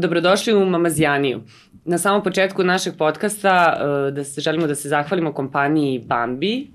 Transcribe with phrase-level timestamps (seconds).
[0.00, 1.40] Dobrodošli u Mamazijaniju.
[1.84, 6.66] Na samom početku našeg podcasta uh, da se želimo da se zahvalimo kompaniji Bambi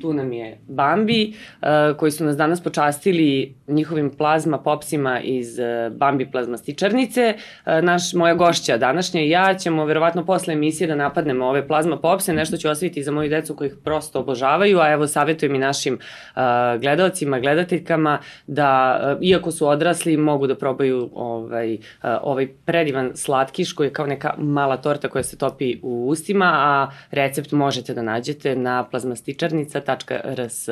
[0.00, 5.96] tu nam je Bambi, uh, koji su nas danas počastili njihovim plazma popsima iz uh,
[5.96, 7.34] Bambi plazma stičarnice.
[7.36, 11.98] Uh, naš, moja gošća današnja i ja ćemo verovatno posle emisije da napadnemo ove plazma
[11.98, 15.58] popse, nešto ću osviti za moju decu koji ih prosto obožavaju, a evo savjetujem i
[15.58, 16.40] našim uh,
[16.80, 21.78] gledalcima, gledateljkama da, uh, iako su odrasli, mogu da probaju ovaj, uh,
[22.22, 26.90] ovaj predivan slatkiš koji je kao neka mala torta koja se topi u ustima, a
[27.10, 30.68] recept možete da nađete na plazmastičarnica www.rs,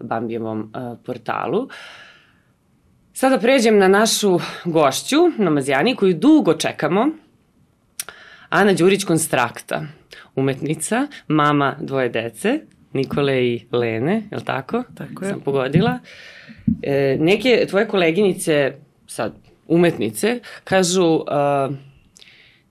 [0.00, 1.68] Bambijevom uh, portalu.
[3.12, 7.08] Sada pređem na našu gošću, na Mazijani, koju dugo čekamo.
[8.48, 9.82] Ana Đurić Konstrakta,
[10.34, 12.60] umetnica, mama dvoje dece,
[12.92, 14.82] Nikole i Lene, je li tako?
[14.94, 15.30] Tako je.
[15.30, 15.98] Sam pogodila.
[16.82, 18.74] E, neke tvoje koleginice,
[19.06, 19.32] sad
[19.68, 21.14] umetnice, kažu...
[21.14, 21.76] Uh,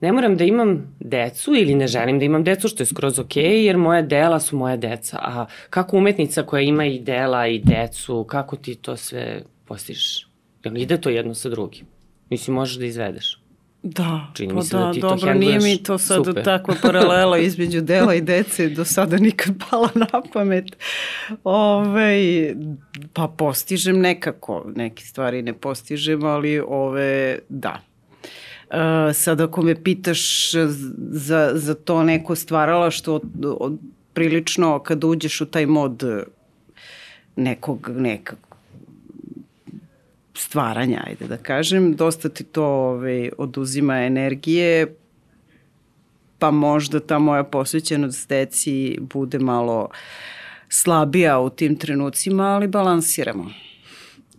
[0.00, 3.36] ne moram da imam decu ili ne želim da imam decu, što je skroz ok,
[3.36, 5.18] jer moja dela su moja deca.
[5.22, 10.26] A kako umetnica koja ima i dela i decu, kako ti to sve postižeš?
[10.64, 11.86] Jel ide to jedno sa drugim?
[12.30, 13.40] Mislim, možeš da izvedeš.
[13.82, 16.44] Da, Čini pa da, da ti to dobro, nije mi to sad super.
[16.44, 20.64] takva paralela između dela i dece do sada nikad pala na pamet.
[21.44, 22.54] Ove,
[23.12, 27.80] pa postižem nekako, neke stvari ne postižem, ali ove, da.
[28.70, 30.52] E, sad ako me pitaš
[31.10, 33.22] za, za to neko stvarala što od,
[33.58, 33.78] od,
[34.12, 36.02] prilično kad uđeš u taj mod
[37.36, 38.38] nekog, nekog
[40.34, 44.94] stvaranja, ajde da kažem, dosta ti to ovaj, oduzima energije,
[46.38, 49.88] pa možda ta moja posvećenost deci bude malo
[50.68, 53.50] slabija u tim trenucima, ali balansiramo.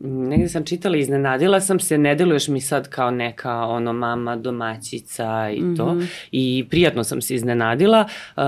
[0.03, 5.49] Negde sam čitala, iznenadila sam se, ne deluješ mi sad kao neka ono mama domaćica
[5.53, 5.93] i to.
[5.93, 6.07] Mm -hmm.
[6.31, 8.05] I prijatno sam se iznenadila.
[8.35, 8.43] Uh,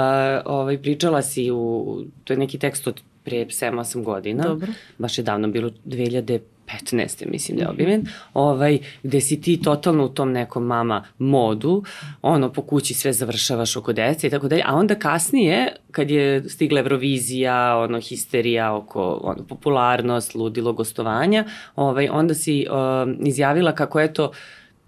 [0.46, 4.44] ovaj, pričala si u, to je neki tekst od pre 7-8 godina.
[4.44, 4.68] Dobro.
[4.98, 6.40] Baš je davno bilo 2000
[6.82, 7.26] 15.
[7.32, 11.84] mislim da je objavljen, ovaj, gde si ti totalno u tom nekom mama modu,
[12.22, 16.50] ono, po kući sve završavaš oko deca i tako dalje, a onda kasnije, kad je
[16.50, 21.46] stigla Eurovizija, ono, histerija oko ono, popularnost, ludilo gostovanja,
[21.76, 24.32] ovaj, onda si um, izjavila kako je to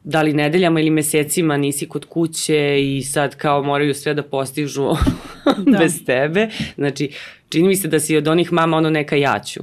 [0.06, 4.84] da li nedeljama ili mesecima nisi kod kuće i sad kao moraju sve da postižu
[5.72, 5.78] da.
[5.78, 6.50] bez tebe.
[6.76, 7.12] Znači,
[7.50, 9.62] čini mi se da si od onih mama ono neka jaću.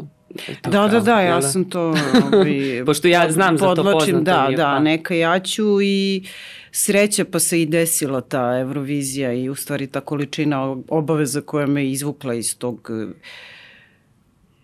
[0.62, 1.80] To da, da, da, ja sam to...
[2.32, 4.20] Ovaj, Pošto ja znam za to poznato.
[4.20, 4.78] Da, mi je, da, pa.
[4.78, 6.24] neka ja ću i
[6.72, 11.90] sreća pa se i desila ta Eurovizija i u stvari ta količina obaveza koja me
[11.90, 12.90] izvukla iz tog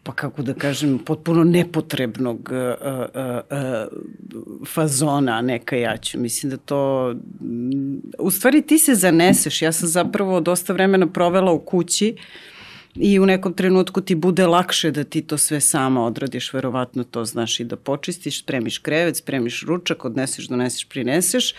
[0.03, 6.19] pa kako da kažem, potpuno nepotrebnog uh, uh, uh, fazona neka ja ću.
[6.19, 7.15] Mislim da to...
[8.19, 9.63] U stvari ti se zaneseš.
[9.63, 12.48] Ja sam zapravo dosta vremena provela u kući uh,
[13.01, 17.25] i u nekom trenutku ti bude lakše da ti to sve sama odradiš, verovatno to
[17.25, 21.55] znaš i da počistiš, spremiš krevet, spremiš ručak, odneseš, doneseš, prineseš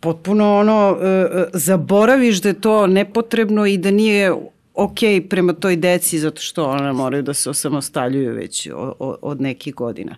[0.00, 4.32] potpuno ono, e, zaboraviš da je to nepotrebno i da nije
[4.74, 4.98] ok
[5.28, 10.16] prema toj deci zato što ona moraju da se osamostaljuju već od nekih godina.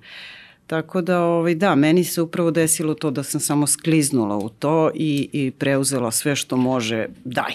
[0.66, 4.90] Tako da, ovaj, da, meni se upravo desilo to da sam samo skliznula u to
[4.94, 7.52] i, i preuzela sve što može, daj,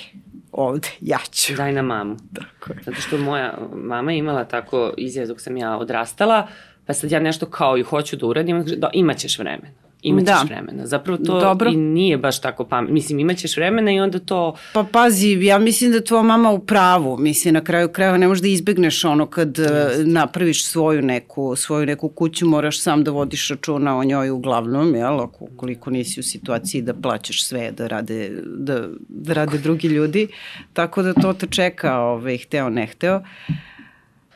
[0.53, 1.53] ovde, ja ću.
[1.55, 2.17] Daj na mamu.
[2.33, 2.83] Tako je.
[2.83, 6.47] Zato što moja mama je imala tako izjaz dok sam ja odrastala,
[6.85, 10.43] pa sad ja nešto kao i hoću da uradim, da imaćeš vremena imaćeš da.
[10.45, 10.85] vremena.
[10.87, 11.69] Zapravo to Dobro.
[11.69, 12.93] i nije baš tako pametno.
[12.93, 14.55] Mislim, imaćeš vremena i onda to...
[14.73, 17.17] Pa pazi, ja mislim da tvoja mama u pravu.
[17.17, 20.05] Mislim, na kraju krajeva ne možeš da izbegneš ono kad yes.
[20.05, 25.19] napraviš svoju neku, svoju neku kuću, moraš sam da vodiš računa o njoj uglavnom, jel?
[25.19, 30.27] Ako, koliko nisi u situaciji da plaćaš sve, da rade, da, da rade drugi ljudi.
[30.73, 33.21] Tako da to te čeka, ovaj, hteo, ne hteo.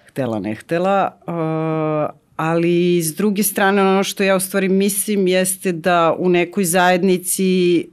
[0.08, 1.18] Htela, ne htela.
[1.28, 6.64] Uh, ali s druge strane ono što ja u stvari mislim jeste da u nekoj
[6.64, 7.86] zajednici e,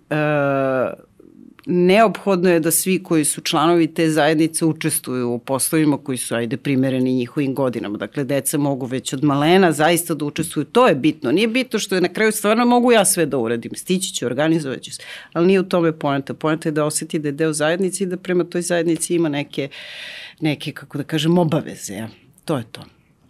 [1.67, 6.57] neophodno je da svi koji su članovi te zajednice učestvuju u poslovima koji su, ajde,
[6.57, 7.99] primereni njihovim godinama.
[7.99, 10.65] Dakle, deca mogu već od malena zaista da učestvuju.
[10.65, 11.33] To je bitno.
[11.33, 13.75] Nije bitno što je na kraju stvarno mogu ja sve da uradim.
[13.75, 15.03] Stići ću, organizovat ću se.
[15.33, 16.35] Ali nije u tome poenta.
[16.35, 19.69] Poenta je da oseti da je deo zajednice i da prema toj zajednici ima neke,
[20.41, 21.95] neke kako da kažem, obaveze.
[21.95, 22.09] Ja.
[22.45, 22.81] To je to.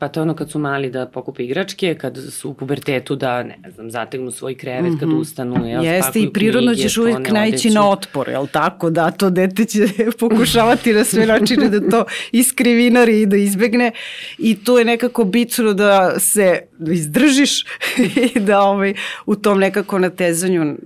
[0.04, 3.42] Pa to je ono kad su mali da pokupe igračke, kad su u pubertetu da,
[3.42, 5.00] ne znam, zategnu svoj krevet mm -hmm.
[5.00, 5.18] kad mhm.
[5.18, 8.90] ustanu, jel, Jeste, i prirodno knjige, ćeš uvijek naići na otpor, jel tako?
[8.90, 9.88] Da, to dete će
[10.20, 13.92] pokušavati na sve načine da to iskrivinari i da izbegne
[14.38, 16.60] i to je nekako bitno da se
[16.90, 17.64] izdržiš
[18.34, 18.94] i da ovaj,
[19.26, 20.76] u tom nekako natezanju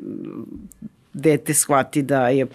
[1.13, 2.47] dete shvati da je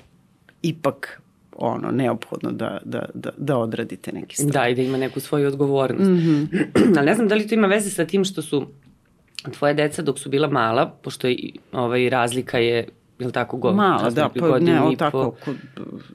[0.62, 1.22] ipak
[1.58, 4.54] ono neophodno da, da, da, da odradite neki stvari.
[4.54, 6.10] Da, i da ima neku svoju odgovornost.
[6.10, 6.68] Mm -hmm.
[6.98, 8.68] Ali ne znam da li to ima veze sa tim što su
[9.52, 11.38] tvoje deca dok su bila mala, pošto je,
[11.72, 12.88] ovaj, razlika je
[13.20, 15.54] je li tako go, Mala, da, pa ne, o tako, oko,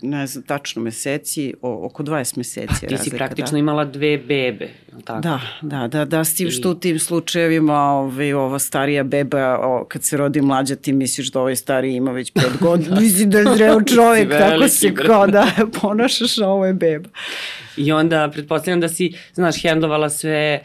[0.03, 3.59] ne znam, tačno meseci, o, oko 20 meseci pa, Ti razlika, si praktično da.
[3.59, 4.69] imala dve bebe,
[5.05, 5.21] tako?
[5.21, 9.85] Da, da, da, da, s tim što u tim slučajevima ovaj, ova starija beba, o,
[9.89, 13.39] kad se rodi mlađa, ti misliš da ovaj stariji ima već pet godina, misli da
[13.39, 15.47] je zreo čovjek, tako se kao da
[15.81, 17.09] ponašaš, a ovo je beba.
[17.77, 20.61] I onda, pretpostavljam da si, znaš, hendlovala sve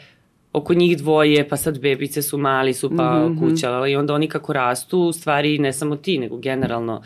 [0.54, 3.40] oko njih dvoje, pa sad bebice su mali su, pa mm -hmm.
[3.40, 7.02] kuća, i onda oni kako rastu, u stvari ne samo ti, nego generalno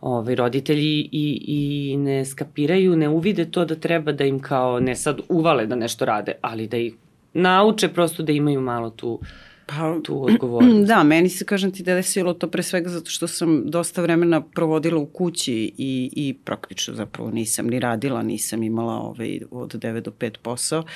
[0.00, 4.96] ovaj, roditelji i, i ne skapiraju, ne uvide to da treba da im kao, ne
[4.96, 6.94] sad uvale da nešto rade, ali da ih
[7.32, 9.20] nauče prosto da imaju malo tu
[9.66, 10.86] pa, tu odgovornost.
[10.94, 14.98] Da, meni se, kažem ti, desilo to pre svega zato što sam dosta vremena provodila
[14.98, 20.10] u kući i, i praktično zapravo nisam ni radila, nisam imala ovaj, od 9 do
[20.10, 20.80] 5 posao.
[20.80, 20.86] Uh,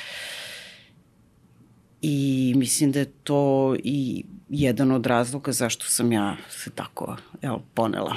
[2.02, 7.62] I mislim da je to i jedan od razloga zašto sam ja se tako evo,
[7.74, 8.16] ponela.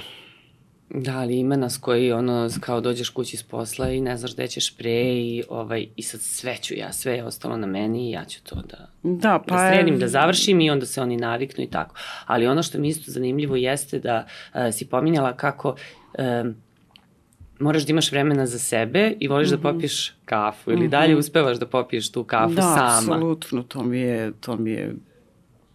[0.89, 4.47] Da, ali ima nas koji ono, kao dođeš kući s posla i ne znaš gde
[4.47, 8.11] ćeš pre i, ovaj, i sad sve ću ja, sve je ostalo na meni i
[8.11, 9.99] ja ću to da, da, pa da sredim, je...
[9.99, 11.95] da završim i onda se oni naviknu i tako.
[12.25, 15.75] Ali ono što mi isto zanimljivo jeste da uh, si pominjala kako
[16.19, 16.55] um,
[17.59, 19.61] moraš da imaš vremena za sebe i voliš mm -hmm.
[19.61, 19.77] da mhm.
[19.77, 20.89] popiješ kafu ili mm -hmm.
[20.89, 22.77] dalje uspevaš da popiješ tu kafu da, sama.
[22.79, 24.95] Da, apsolutno, to mi je, to mi je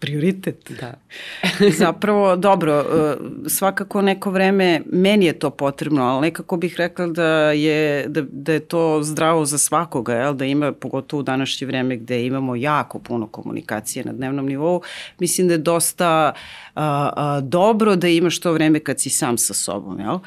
[0.00, 0.73] prioritet.
[0.81, 0.94] Da.
[1.85, 3.17] Zapravo, dobro, e,
[3.49, 8.52] svakako neko vreme, meni je to potrebno, ali nekako bih rekla da je, da, da
[8.52, 10.35] je to zdravo za svakoga, jel?
[10.35, 14.82] da ima, pogotovo u današnje vreme gde imamo jako puno komunikacije na dnevnom nivou,
[15.19, 16.32] mislim da je dosta
[16.75, 20.19] a, a, dobro da imaš to vreme kad si sam sa sobom, jel?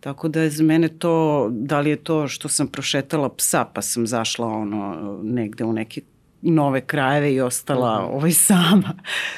[0.00, 3.82] Tako da je za mene to, da li je to što sam prošetala psa pa
[3.82, 6.00] sam zašla ono negde u neke
[6.42, 8.94] nove krajeve i ostala ovaj sama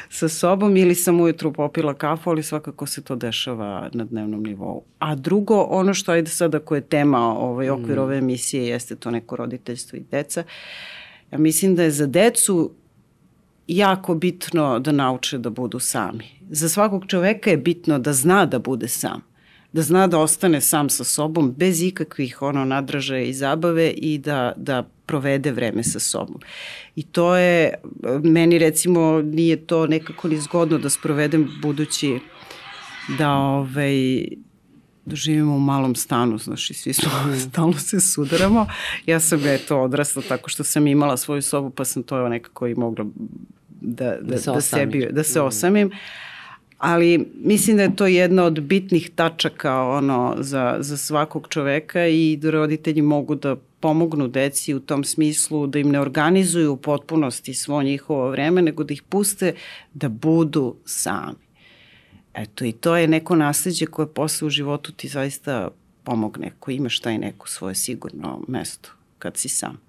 [0.08, 4.82] sa sobom ili sam ujutru popila kafu, ali svakako se to dešava na dnevnom nivou.
[4.98, 8.02] A drugo, ono što ajde sad ako je tema ovaj, okvir mm.
[8.02, 10.44] ove emisije jeste to neko roditeljstvo i deca.
[11.32, 12.70] Ja mislim da je za decu
[13.66, 16.24] jako bitno da nauče da budu sami.
[16.50, 19.32] Za svakog čoveka je bitno da zna da bude sam
[19.72, 24.52] da zna da ostane sam sa sobom bez ikakvih ono nadražaja i zabave i da,
[24.56, 26.40] da provede vreme sa sobom.
[26.96, 27.74] I to je,
[28.24, 32.18] meni recimo nije to nekako ni zgodno da sprovedem budući
[33.18, 34.24] da ovaj,
[35.04, 37.38] da živimo u malom stanu, znaš, i svi smo, mhm.
[37.48, 38.66] stalno se sudaramo.
[39.06, 42.74] Ja sam, eto, odrasla tako što sam imala svoju sobu, pa sam to nekako i
[42.74, 43.04] mogla
[43.80, 45.46] da, da, da, se, da, sebi, da se mhm.
[45.46, 45.90] osamim.
[46.78, 52.36] Ali mislim da je to jedna od bitnih tačaka ono, za, za svakog čoveka i
[52.36, 57.54] da roditelji mogu da pomognu deci u tom smislu da im ne organizuju u potpunosti
[57.54, 59.54] svo njihovo vreme, nego da ih puste
[59.94, 61.42] da budu sami.
[62.34, 65.68] Eto, i to je neko nasledđe koje posle u životu ti zaista
[66.04, 69.80] pomogne, ko imaš taj neko svoje sigurno mesto kad si sam.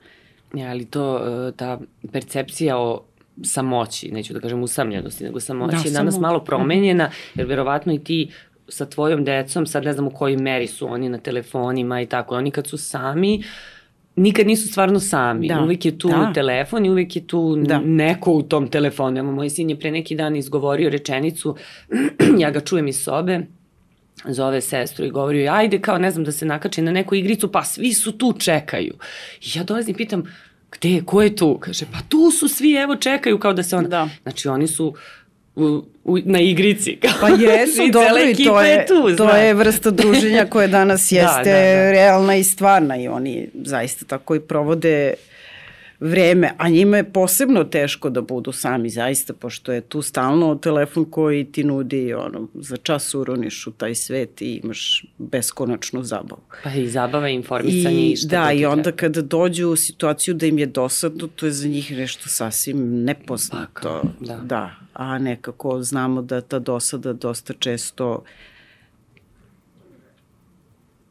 [0.53, 1.79] Ja, ali to, e, ta
[2.11, 3.01] percepcija o
[3.43, 6.27] samoći, neću da kažem usamljenosti, nego samoći da, je danas samo...
[6.27, 8.31] malo promenjena, jer verovatno i ti
[8.67, 12.35] sa tvojom decom, sad ne znam u kojoj meri su oni na telefonima i tako,
[12.35, 13.43] oni kad su sami,
[14.15, 15.47] nikad nisu stvarno sami.
[15.47, 15.61] Da.
[15.61, 16.31] Uvek je tu da.
[16.33, 17.79] telefon i uvek je tu da.
[17.79, 19.19] neko u tom telefonu.
[19.19, 21.55] Evo, moj sin je pre neki dan izgovorio rečenicu,
[22.41, 23.39] ja ga čujem iz sobe,
[24.25, 27.63] zove sestru i govori ajde kao ne znam da se nakači na neku igricu, pa
[27.63, 28.93] svi su tu čekaju.
[29.41, 30.23] I ja dolazim i pitam,
[30.71, 31.57] gde, ko je tu?
[31.59, 33.89] Kaže, pa tu su svi, evo čekaju kao da se on...
[33.89, 34.09] Da.
[34.23, 34.93] Znači oni su
[35.55, 36.97] u, u, na igrici.
[37.01, 41.09] Kao, pa jesu, dobro i to je, je tu, to je vrsta druženja koje danas
[41.11, 41.91] da, jeste da, da, da.
[41.91, 45.13] realna i stvarna i oni zaista tako i provode
[46.03, 51.05] vreme, a njima je posebno teško da budu sami zaista, pošto je tu stalno telefon
[51.05, 56.41] koji ti nudi ono, za čas uroniš u taj svet i imaš beskonačnu zabavu.
[56.63, 58.97] Pa i zabava i informisanje i, i šta Da, i onda treba.
[58.97, 64.01] kada dođu u situaciju da im je dosadno, to je za njih nešto sasvim nepoznato.
[64.19, 64.37] Da.
[64.37, 64.82] da.
[64.93, 68.23] A nekako znamo da ta dosada dosta često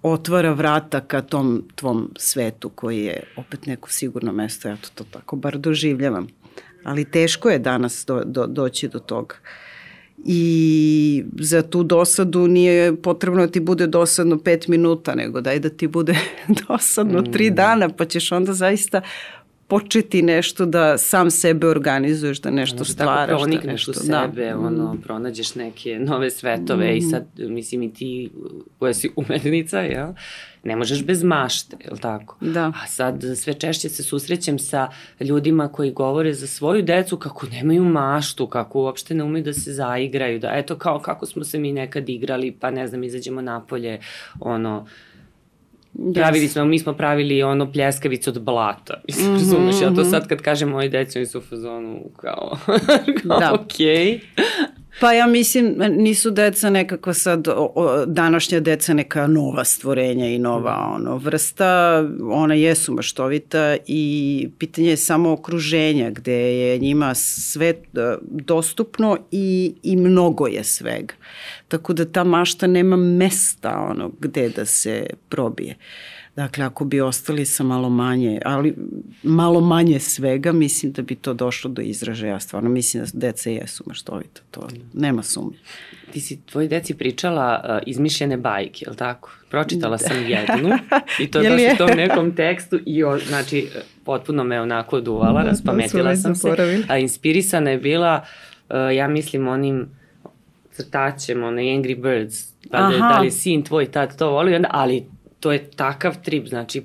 [0.03, 5.05] otvara vrata ka tom tvom svetu koji je opet neko sigurno mesto, ja to, to
[5.11, 6.27] tako bar doživljavam.
[6.85, 9.35] Ali teško je danas do, do, doći do toga.
[10.25, 15.69] I za tu dosadu nije potrebno da ti bude dosadno pet minuta, nego daj da
[15.69, 16.17] ti bude
[16.69, 17.55] dosadno tri mm.
[17.55, 19.01] dana, pa ćeš onda zaista
[19.73, 23.41] početi nešto da sam sebe organizuješ, da nešto ono, stvaraš.
[23.41, 24.00] Tako da nešto, u da.
[24.00, 24.59] sebe, da.
[24.59, 26.97] ono, pronađeš neke nove svetove mm.
[26.97, 28.31] i sad, mislim, i ti
[28.79, 30.09] koja si umetnica, jel?
[30.64, 32.37] ne možeš bez mašte, je li tako?
[32.41, 32.73] Da.
[32.83, 34.88] A sad sve češće se susrećem sa
[35.21, 39.73] ljudima koji govore za svoju decu kako nemaju maštu, kako uopšte ne umeju da se
[39.73, 44.00] zaigraju, da eto kao kako smo se mi nekad igrali, pa ne znam, izađemo napolje,
[44.41, 44.87] ono,
[45.94, 46.14] Yes.
[46.14, 49.00] Pravili smo, mi smo pravili ono pljeskavicu od blata.
[49.06, 50.11] Mislim, mm -hmm, razumeš, ja to mhm.
[50.11, 52.58] sad kad kažem moji deci, oni su u fazonu kao,
[53.22, 53.52] kao da.
[53.54, 53.87] okej.
[53.87, 54.20] Okay.
[55.00, 60.76] Pa ja mislim, nisu deca nekako sad, o, današnja deca neka nova stvorenja i nova
[60.76, 60.94] mm.
[60.94, 67.75] ono, vrsta, ona jesu maštovita i pitanje je samo okruženja gde je njima sve e,
[68.22, 71.14] dostupno i, i mnogo je svega.
[71.68, 75.76] Tako da ta mašta nema mesta ono, gde da se probije.
[76.37, 78.75] Dakle, ako bi ostali sa malo manje, ali
[79.23, 82.41] malo manje svega, mislim da bi to došlo do izražaja.
[82.41, 85.59] Stvarno mislim da deca jesu maštovita, to nema sumnje.
[86.12, 89.31] Ti si tvoji deci pričala uh, izmišljene bajke, je li tako?
[89.51, 90.79] Pročitala sam jednu
[91.21, 93.69] i to je baš u tom nekom tekstu i o, znači
[94.05, 96.49] potpuno me onako duvala, da, raspametila sam se.
[96.89, 98.25] A inspirisana je bila,
[98.69, 99.89] uh, ja mislim, onim
[100.71, 105.07] crtačem, onaj Angry Birds, pa da, da li sin tvoj tad to volio, ali
[105.42, 106.82] to je takav trip, znači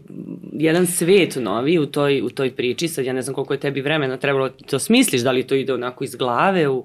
[0.53, 3.81] jedan svet novi u toj, u toj priči, sad ja ne znam koliko je tebi
[3.81, 6.83] vremena trebalo da to smisliš, da li to ide onako iz glave u,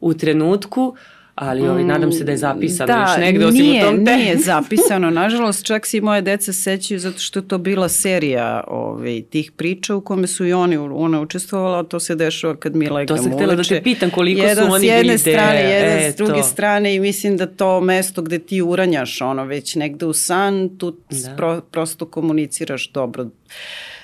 [0.00, 0.96] u trenutku,
[1.40, 4.16] ali ovaj, nadam se da je zapisano da, još negde osim nije, u tom te.
[4.16, 8.64] nije zapisano, nažalost čak se i moje deca sećaju zato što je to bila serija
[8.66, 12.88] ovaj, tih priča u kome su i oni ona učestvovala, to se dešava kad mi
[12.88, 15.98] legamo To sam htjela da te pitam koliko jedan su oni bili jedne strane, jedan
[15.98, 16.42] e, s druge to.
[16.42, 20.96] strane i mislim da to mesto gde ti uranjaš ono već negde u san, tu
[21.10, 21.36] da.
[21.36, 23.26] pro, prosto komuniciraš dobro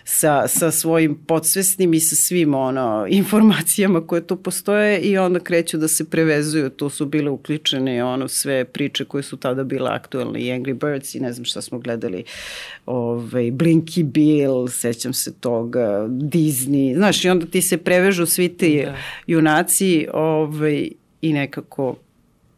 [0.08, 5.78] sa, sa svojim podsvesnim i sa svim ono, informacijama koje tu postoje i onda kreću
[5.78, 6.70] da se prevezuju.
[6.70, 11.14] Tu su bile uključene ono, sve priče koje su tada bile aktuelne i Angry Birds
[11.14, 12.24] i ne znam šta smo gledali
[12.86, 18.82] ovaj, Blinky Bill, sećam se toga, Disney, znaš i onda ti se prevežu svi ti
[18.84, 18.96] da.
[19.26, 21.96] junaci ovaj, i nekako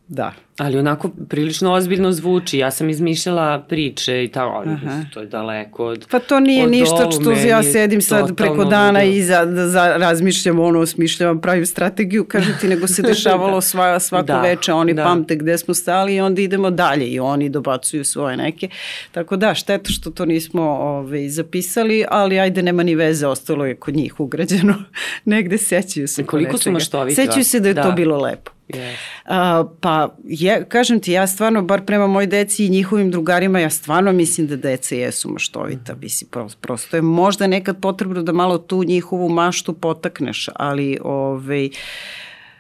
[0.09, 0.33] Da.
[0.59, 2.59] Ali onako prilično ozbiljno zvuči.
[2.59, 4.69] Ja sam izmišljala priče i tako, ali
[5.15, 9.23] to je daleko od Pa to nije ništa što ja sedim sad preko dana i
[9.23, 13.61] za, da, za, razmišljam ono, smišljam, pravim strategiju, kažem ti, nego se dešavalo da.
[13.61, 15.05] sva, svako da, veče, oni da.
[15.05, 18.69] pamte gde smo stali i onda idemo dalje i oni dobacuju svoje neke.
[19.13, 23.67] Tako da, šteta što to nismo ove, ovaj, zapisali, ali ajde, nema ni veze, ostalo
[23.67, 24.75] je kod njih ugrađeno.
[25.25, 26.27] Negde sećaju se.
[26.27, 27.15] Koliko su maštoviti?
[27.15, 27.83] Sećaju se da je da.
[27.83, 28.58] to bilo lepo.
[28.69, 28.95] Yes.
[29.25, 33.71] Uh, pa, je, kažem ti, ja stvarno, bar prema moj deci i njihovim drugarima, ja
[33.71, 35.95] stvarno mislim da deca jesu maštovita.
[35.95, 35.99] Mm.
[35.99, 36.27] Bisi,
[36.61, 41.71] prosto je možda nekad potrebno da malo tu njihovu maštu potakneš, ali ovaj,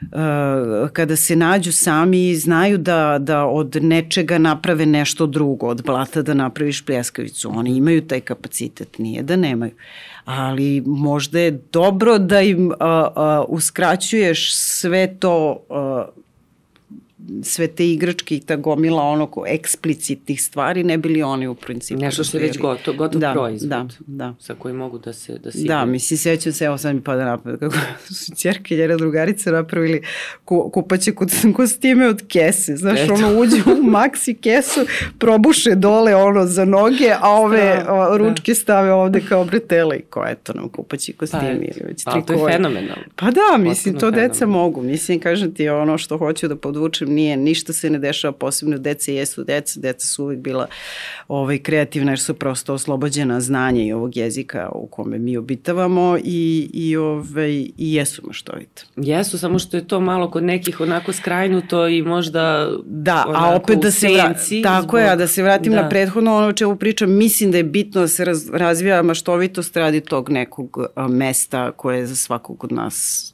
[0.00, 6.22] Uh, kada se nađu sami znaju da, da od nečega naprave nešto drugo, od blata
[6.22, 7.50] da napraviš pljeskavicu.
[7.54, 9.72] Oni imaju taj kapacitet, nije da nemaju
[10.28, 15.60] ali možda je dobro da im a, a, uskraćuješ sve to
[17.42, 22.00] sve te igračke i ta gomila onako eksplicitnih stvari, ne bili oni u principu.
[22.00, 23.68] Nešto što je već gotov, gotov da, proizvod.
[23.68, 24.34] Da, da.
[24.38, 27.24] Sa koji mogu da se da se Da, mislim, sećam se, evo sad mi pada
[27.24, 27.76] napad, kako
[28.24, 30.02] su čerke i njena drugarica napravili
[30.44, 31.12] ku, kupaće
[31.56, 32.76] kostime od kese.
[32.76, 33.14] Znaš, Eto.
[33.14, 34.80] ono uđe u maksi kesu,
[35.18, 38.56] probuše dole ono za noge, a ove da, o, ručke da.
[38.56, 41.70] stave ovde kao bretele i ko eto nam kupaći kostimi.
[41.80, 43.04] Pa, već pa, to je fenomenalno.
[43.16, 44.82] Pa da, mislim, Potpuno to deca mogu.
[44.82, 49.12] Mislim, kažem ti, ono što hoću da podvučem nije, ništa se ne dešava posebno, deca
[49.12, 50.66] jesu deca, deca su uvijek bila
[51.28, 56.70] ovaj, kreativna jer su prosto oslobođena znanja i ovog jezika u kome mi obitavamo i,
[56.72, 58.84] i, ovaj, i jesu maštovite.
[58.96, 63.78] Jesu, samo što je to malo kod nekih onako skrajnuto i možda Da, a opet
[63.78, 65.00] da se senci, tako zbog...
[65.00, 65.82] je, a da se vratim da.
[65.82, 69.76] na prethodno ono o čemu pričam, mislim da je bitno da se raz, razvija maštovitost
[69.76, 73.28] radi tog nekog a, mesta koje je za svakog od nas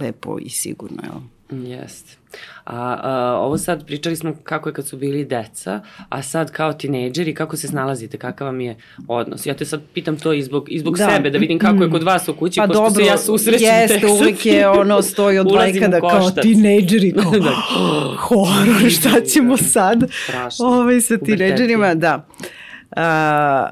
[0.00, 1.37] lepo i sigurno, jel?
[1.50, 2.16] Jeste.
[2.64, 6.72] A, a ovo sad pričali smo kako je kad su bili deca, a sad kao
[6.72, 8.76] tinejdžeri, kako se snalazite, kakav vam je
[9.08, 9.46] odnos?
[9.46, 11.10] Ja te sad pitam to i zbog, i zbog da.
[11.10, 13.68] sebe, da vidim kako je kod vas u kući, pa pošto dobro, se ja susrećem
[13.80, 17.54] jeste, tek uvek je ono stoji od bajka da kao tinejdžeri, kao da.
[18.18, 20.10] horor, šta ćemo sad?
[20.24, 20.66] Strašno.
[20.66, 22.26] Ovaj, sa tinejdžerima, da.
[22.96, 23.68] A,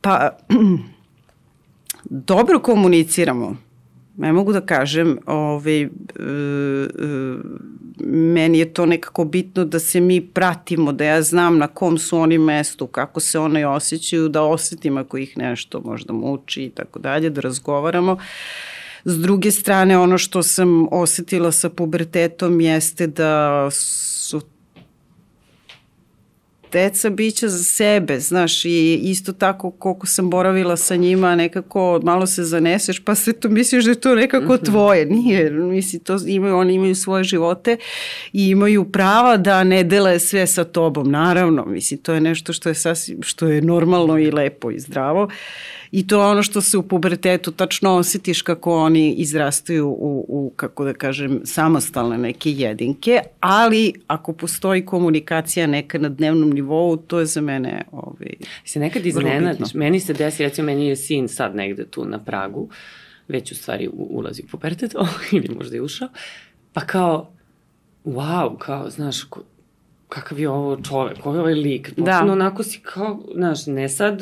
[0.00, 0.30] pa,
[2.28, 3.67] dobro komuniciramo.
[4.18, 5.88] Ne mogu da kažem, ovaj, e, e,
[8.06, 12.18] meni je to nekako bitno da se mi pratimo, da ja znam na kom su
[12.18, 16.98] oni mestu, kako se one osjećaju, da osetim ako ih nešto možda muči i tako
[16.98, 18.16] dalje, da razgovaramo.
[19.04, 23.68] S druge strane, ono što sam osetila sa pubertetom jeste da
[26.72, 32.26] deca bića za sebe, znaš, i isto tako koliko sam boravila sa njima, nekako malo
[32.26, 34.64] se zaneseš, pa sve to misliš da je to nekako mhm.
[34.64, 35.06] tvoje.
[35.06, 37.76] Nije, misli, to imaju, oni imaju svoje živote
[38.32, 42.68] i imaju prava da ne dele sve sa tobom, naravno, misli, to je nešto što
[42.68, 45.28] je sasvim, što je normalno i lepo i zdravo.
[45.90, 50.52] I to je ono što se u pubertetu tačno osjetiš kako oni izrastaju u, u
[50.56, 57.20] kako da kažem, samostalne neke jedinke, ali ako postoji komunikacija neka na dnevnom nivou, to
[57.20, 58.32] je za mene ovaj,
[58.64, 62.68] Se nekad iznenadiš, meni se desi, recimo meni je sin sad negde tu na Pragu,
[63.28, 64.94] već u stvari ulazi u pubertet,
[65.32, 66.08] ili možda je ušao,
[66.72, 67.30] pa kao,
[68.04, 69.24] wow, kao, znaš,
[70.08, 71.90] kakav je ovo čovek, ovo je ovaj lik.
[71.96, 72.04] Da.
[72.04, 74.20] Potpuno onako si kao, znaš, ne sad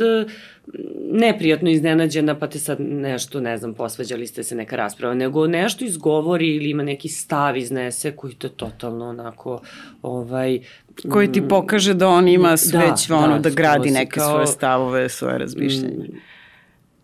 [1.12, 5.84] neprijatno iznenađena pa te sad nešto, ne znam, posvađali ste se neka rasprava, nego nešto
[5.84, 9.60] izgovori ili ima neki stav iznese koji te totalno onako,
[10.02, 10.60] ovaj...
[11.08, 14.30] Koji ti pokaže da on ima da, već da, ono da, da gradi neke kao,
[14.30, 16.08] svoje stavove, svoje razmišljanje.
[16.08, 16.16] Mm,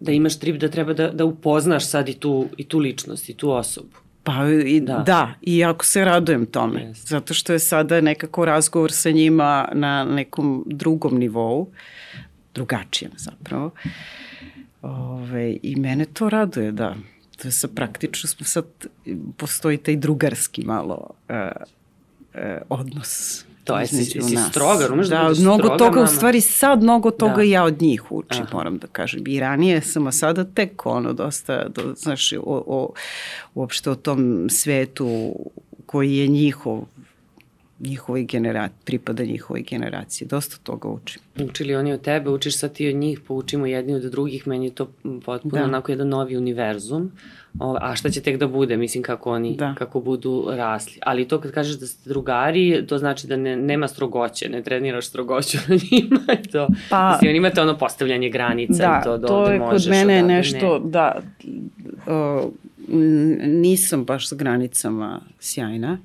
[0.01, 3.35] da imaš trip da treba da, da upoznaš sad i tu, i tu ličnost, i
[3.35, 3.97] tu osobu.
[4.25, 4.33] Pa
[4.67, 5.03] i, da.
[5.07, 7.09] da, i jako se radujem tome, yes.
[7.09, 11.71] zato što je sada nekako razgovor sa njima na nekom drugom nivou,
[12.55, 13.71] drugačijem zapravo.
[14.83, 16.95] Ove, I mene to raduje, da.
[17.43, 18.65] To je sad praktično, sad
[19.37, 21.37] postoji taj drugarski malo uh,
[22.35, 26.05] uh, odnos To je, si, si stroga, umeš da, da mnogo stroga, toga, mama.
[26.05, 27.43] u stvari sad mnogo toga da.
[27.43, 28.57] ja od njih učim, Aha.
[28.57, 29.23] moram da kažem.
[29.27, 32.93] I ranije sam, a sada tek ono dosta, do, znaš, o, o,
[33.55, 35.35] uopšte o tom svetu
[35.87, 36.85] koji je njihov,
[37.83, 40.29] njihovoj generaciji, pripada njihovoj generaciji.
[40.29, 41.23] Dosta toga učim.
[41.41, 44.75] Učili oni od tebe, učiš sad ti od njih, poučimo jedni od drugih, meni je
[44.75, 44.91] to
[45.25, 45.65] potpuno da.
[45.65, 47.13] onako jedan novi univerzum.
[47.61, 49.75] O, a šta će tek da bude, mislim kako oni, da.
[49.79, 50.99] kako budu rasli.
[51.03, 55.07] Ali to kad kažeš da ste drugari, to znači da ne, nema strogoće, ne treniraš
[55.07, 56.43] strogoću na njima.
[56.53, 59.87] To, pa, mislim, oni imate ono postavljanje granica da, i to do to je kod
[59.89, 60.91] mene nešto, ne.
[60.91, 61.23] da,
[62.07, 62.53] uh,
[63.45, 65.99] nisam baš sa granicama sjajna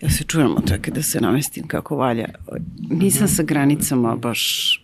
[0.00, 2.28] ja se čujemo čekaj da se namestim kako valja.
[2.90, 4.76] Nisam sa granicama baš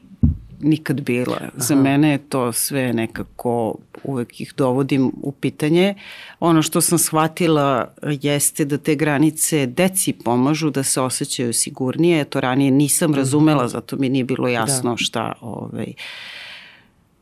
[0.61, 1.37] nikad bila.
[1.41, 1.51] Aha.
[1.57, 3.75] Za mene je to sve nekako,
[4.05, 5.95] uvek ih dovodim u pitanje.
[6.41, 12.25] Ono što sam shvatila jeste da te granice deci pomažu da se osjećaju sigurnije.
[12.25, 13.19] To ranije nisam mhm.
[13.19, 14.97] razumela, zato mi nije bilo jasno da.
[14.97, 15.93] šta ovaj,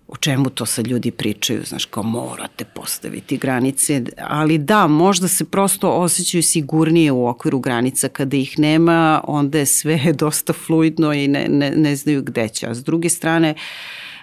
[0.09, 5.45] o čemu to sad ljudi pričaju, znaš, kao morate postaviti granice, ali da, možda se
[5.45, 11.29] prosto osjećaju sigurnije u okviru granica, kada ih nema, onda je sve dosta fluidno i
[11.29, 12.67] ne, ne, ne znaju gde će.
[12.67, 13.55] A s druge strane,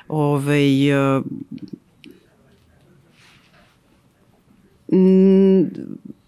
[0.08, 1.24] ovaj, uh,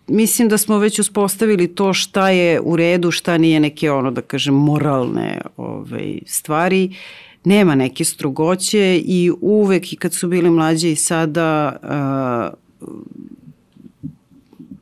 [0.07, 4.21] mislim da smo već uspostavili to šta je u redu, šta nije neke ono da
[4.21, 6.95] kažem moralne ovaj, stvari
[7.43, 12.63] nema neke strogoće i uvek i kad su bili mlađe i sada uh,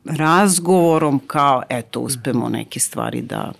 [0.04, 3.52] razgovorom kao eto uspemo neke stvari da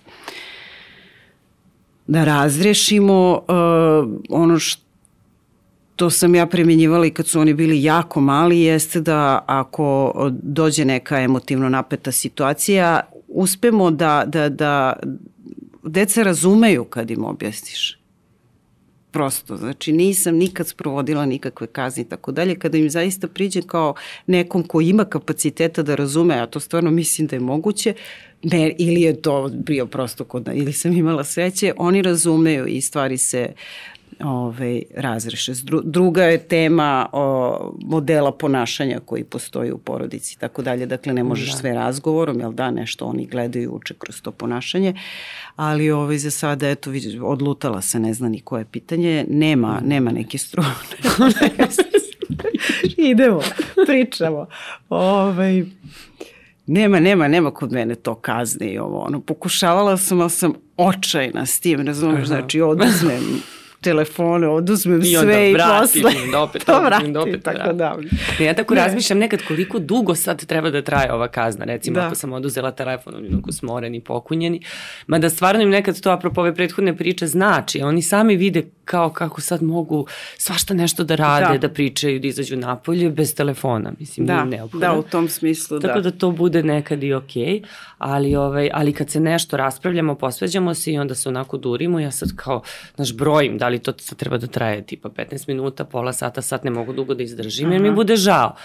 [2.07, 8.61] da razrešimo uh, ono što sam ja primjenjivala i kad su oni bili jako mali
[8.61, 14.93] jeste da ako dođe neka emotivno napeta situacija uspemo da, da, da
[15.83, 18.02] deca razumeju kad im objasniš
[19.13, 23.95] prosto, znači nisam nikad sprovodila nikakve kazne i tako dalje, kada im zaista priđe kao
[24.27, 27.93] nekom ko ima kapaciteta da razume, a to stvarno mislim da je moguće,
[28.43, 33.17] ne, ili je to bio prosto kod, ili sam imala sreće, oni razumeju i stvari
[33.17, 33.53] se
[34.19, 35.53] ovaj, razreše.
[35.83, 40.85] Druga je tema o, modela ponašanja koji postoji u porodici i tako dalje.
[40.85, 41.57] Dakle, ne možeš da.
[41.57, 44.93] sve razgovorom, jel da, nešto oni gledaju, uče kroz to ponašanje,
[45.55, 50.37] ali ovaj, za sada, eto, odlutala se, ne zna ni koje pitanje, nema, nema neke
[50.37, 50.69] strune.
[52.97, 53.41] Idemo,
[53.85, 54.47] pričamo.
[54.89, 55.63] Ovaj,
[56.67, 61.45] nema, nema, nema kod mene to kazne i ovo, ono, pokušavala sam, ali sam očajna
[61.45, 63.41] s tim, razumeš, znači oduzmem
[63.83, 67.97] telefone, oduzmem I sve i vratim, posle da opet, to vratim, da opet, tako da.
[68.39, 68.81] Ne, ja tako ne.
[68.81, 72.05] razmišljam nekad koliko dugo sad treba da traje ova kazna, recimo da.
[72.05, 74.61] ako sam oduzela telefon, oni onako smoreni, pokunjeni,
[75.07, 79.41] mada stvarno im nekad to apropo ove prethodne priče znači, oni sami vide kao kako
[79.41, 80.05] sad mogu
[80.37, 81.67] svašta nešto da rade, Da.
[81.67, 84.87] da, pričaju, da izađu napolje bez telefona, mislim, Da, neophodno.
[84.87, 86.01] da, u tom smislu, Tako da.
[86.01, 87.61] da to bude nekad i okej,
[87.97, 92.11] ali, ovaj, ali kad se nešto raspravljamo, posveđamo se i onda se onako durimo, ja
[92.11, 92.61] sad kao,
[92.95, 96.63] znaš, brojim, da li to sad treba da traje tipa 15 minuta, pola sata, sat
[96.63, 97.95] ne mogu dugo da izdržim, jer mi Aha.
[97.95, 98.55] bude žao.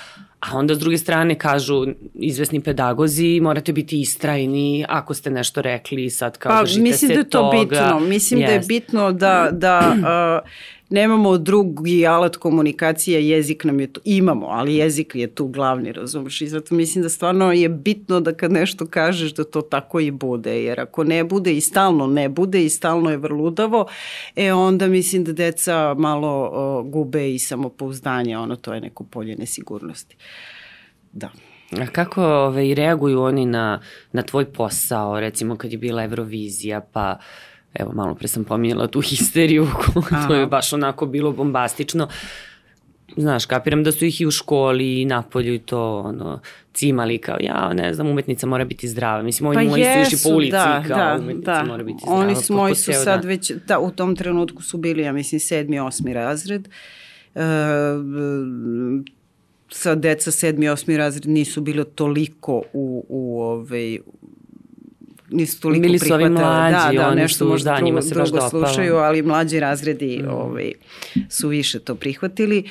[0.41, 6.11] A onda s druge strane kažu izvesni pedagozi, morate biti istrajni ako ste nešto rekli
[6.11, 7.59] sad kao Pa, držite mislim se da je to toga.
[7.61, 8.01] bitno.
[8.01, 9.95] Mislim da je bitno da, da
[10.43, 10.51] uh,
[10.91, 16.41] nemamo drugi alat komunikacije, jezik nam je tu, imamo, ali jezik je tu glavni, razumiješ?
[16.41, 20.11] I zato mislim da stvarno je bitno da kad nešto kažeš da to tako i
[20.11, 23.87] bude, jer ako ne bude i stalno ne bude i stalno je vrludavo,
[24.37, 29.37] e onda mislim da deca malo uh, gube i samopouzdanje, ono to je neko polje
[29.37, 30.17] nesigurnosti.
[31.13, 31.31] Da.
[31.71, 33.81] A kako ovaj, reaguju oni na,
[34.13, 37.19] na tvoj posao, recimo kad je bila Eurovizija, pa
[37.75, 39.67] evo malo pre sam pominjala tu histeriju,
[40.29, 42.09] to je baš onako bilo bombastično.
[43.17, 46.41] Znaš, kapiram da su ih i u školi i napolju i to ono,
[46.75, 49.23] cimali kao, ja ne znam, umetnica mora biti zdrava.
[49.23, 51.65] Mislim, ovi moji su išli po ulici da, kao da, umetnica da.
[51.65, 52.19] mora biti zdrava.
[52.21, 53.29] Oni su, moji su sad dan.
[53.29, 56.69] već, da, u tom trenutku su bili, ja mislim, sedmi, osmi razred.
[57.35, 57.41] E,
[59.71, 63.99] sa deca sedmi, osmi razred nisu bilo toliko u, u ovaj,
[65.31, 66.71] nisu toliko Bili su ovi prihvatale.
[66.71, 68.51] mlađi, da, da, oni nešto su- možda da, njima se baš dopalo.
[68.51, 70.73] slušaju, ali mlađi razredi ovaj,
[71.29, 72.65] su više to prihvatili.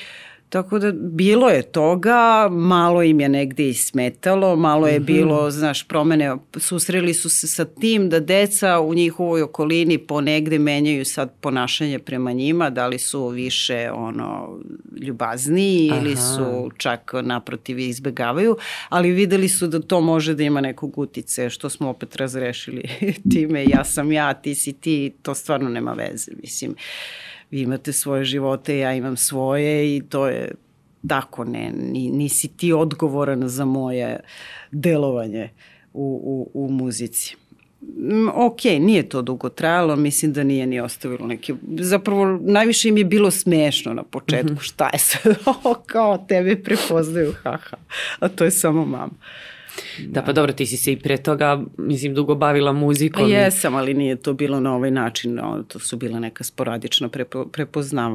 [0.48, 5.88] Tako da bilo je toga, malo im je negde i smetalo, malo je bilo, znaš,
[5.88, 11.98] promene, susreli su se sa tim da deca u njihovoj okolini ponegde menjaju sad ponašanje
[11.98, 14.58] prema njima, da li su više ono
[15.00, 16.22] ljubazniji ili Aha.
[16.22, 18.56] su čak naprotiv izbegavaju,
[18.88, 22.82] ali videli su da to može da ima nekog utice, što smo opet razrešili
[23.32, 26.74] time, ja sam ja, ti si ti, to stvarno nema veze, mislim
[27.50, 30.50] vi imate svoje živote, ja imam svoje i to je
[31.08, 34.20] tako, ne, ni, nisi ti odgovoran za moje
[34.70, 35.50] delovanje
[35.92, 37.36] u, u, u muzici.
[37.80, 41.54] Mm, Ok, nije to dugo trajalo, mislim da nije ni ostavilo neke...
[41.80, 47.34] Zapravo, najviše im je bilo smešno na početku, šta je sad, o, kao tebe prepoznaju,
[47.42, 47.76] haha,
[48.18, 49.14] a to je samo mama.
[50.00, 53.28] Da, pa dobro, ti si se i pre toga, mislim, dugo bavila Pa muzikom.
[53.28, 57.08] i- jesam, ali nije to bilo na ovaj način, no, to su bila neka sporadična
[57.08, 58.08] prepo, prepoznavanja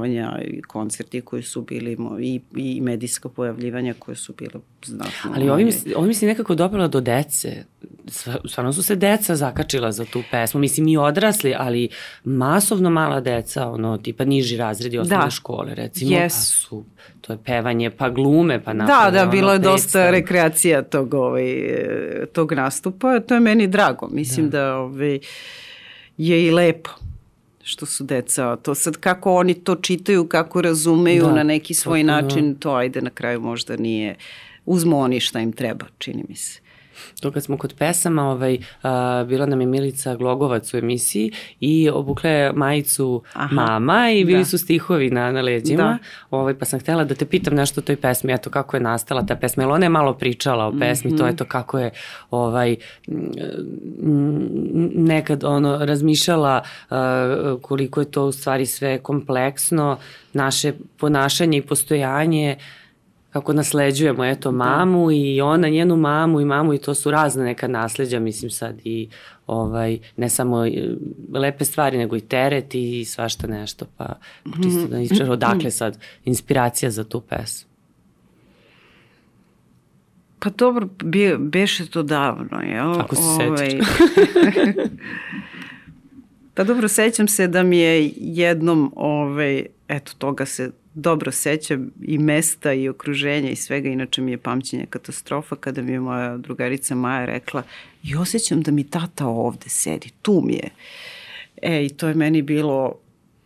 [0.44, 5.32] i koncerti koji su bili i, i medijska pojavljivanja koje su bile znatno.
[5.36, 5.96] Ali ovim, manje.
[5.96, 7.64] ovim si nekako dobila do dece.
[8.46, 10.60] Stvarno su se deca zakačila za tu pesmu.
[10.60, 11.90] Mislim i odrasli, ali
[12.26, 15.30] masovno mala deca, ono, tipa niži razredi osnovne Da.
[15.32, 16.54] škole, recimo, pa Jesu.
[16.54, 16.84] su,
[17.22, 21.14] to je pevanje, pa glume, pa Da, naprave da, ono, bilo je dosta rekreacija tog,
[21.14, 21.53] ovaj,
[22.34, 23.20] tog nastupa.
[23.20, 24.08] To je meni drago.
[24.12, 25.20] Mislim da, da ovaj,
[26.18, 26.90] je i lepo
[27.64, 32.00] što su deca, to sad kako oni to čitaju, kako razumeju Da, na neki svoj
[32.02, 32.22] potpuno.
[32.22, 34.16] način, to ajde na kraju možda nije,
[34.66, 36.60] uzmu oni šta im treba, čini mi se.
[37.22, 41.90] To kad smo kod pesama, ovaj, a, bila nam je Milica Glogovac u emisiji i
[41.90, 44.46] obukla je majicu Aha, mama i bili da.
[44.46, 45.84] su stihovi na, na leđima.
[45.84, 45.98] Da.
[46.32, 49.26] Ovaj, pa sam htjela da te pitam nešto o toj pesmi, eto kako je nastala
[49.26, 51.18] ta pesma, jer ona je malo pričala o pesmi, Mhm.
[51.18, 51.92] to je to kako je
[52.32, 52.76] ovaj,
[54.96, 59.98] nekad ono razmišljala a, koliko je to u stvari sve kompleksno,
[60.34, 62.56] naše ponašanje i postojanje,
[63.34, 67.68] kako nasleđujemo eto mamu i ona njenu mamu i mamu i to su razne neka
[67.68, 69.10] nasleđa mislim sad i
[69.48, 70.72] ovaj ne samo e,
[71.34, 74.14] lepe stvari nego i teret i svašta nešto pa
[74.64, 77.70] čisto da ispraš odakle sad inspiracija za tu pesmu.
[80.40, 83.00] Pa dobro, bi, beše to davno, jel?
[83.00, 83.22] Ako se
[83.58, 83.88] sećaš.
[86.56, 92.18] pa dobro, sećam se da mi je jednom, ovaj, eto, toga se dobro sećam i
[92.18, 96.96] mesta i okruženja i svega, inače mi je pamćenje katastrofa kada mi je moja drugarica
[96.96, 97.64] Maja rekla
[98.04, 100.70] i osjećam da mi tata ovde sedi, tu mi je.
[101.62, 102.96] E, i to je meni bilo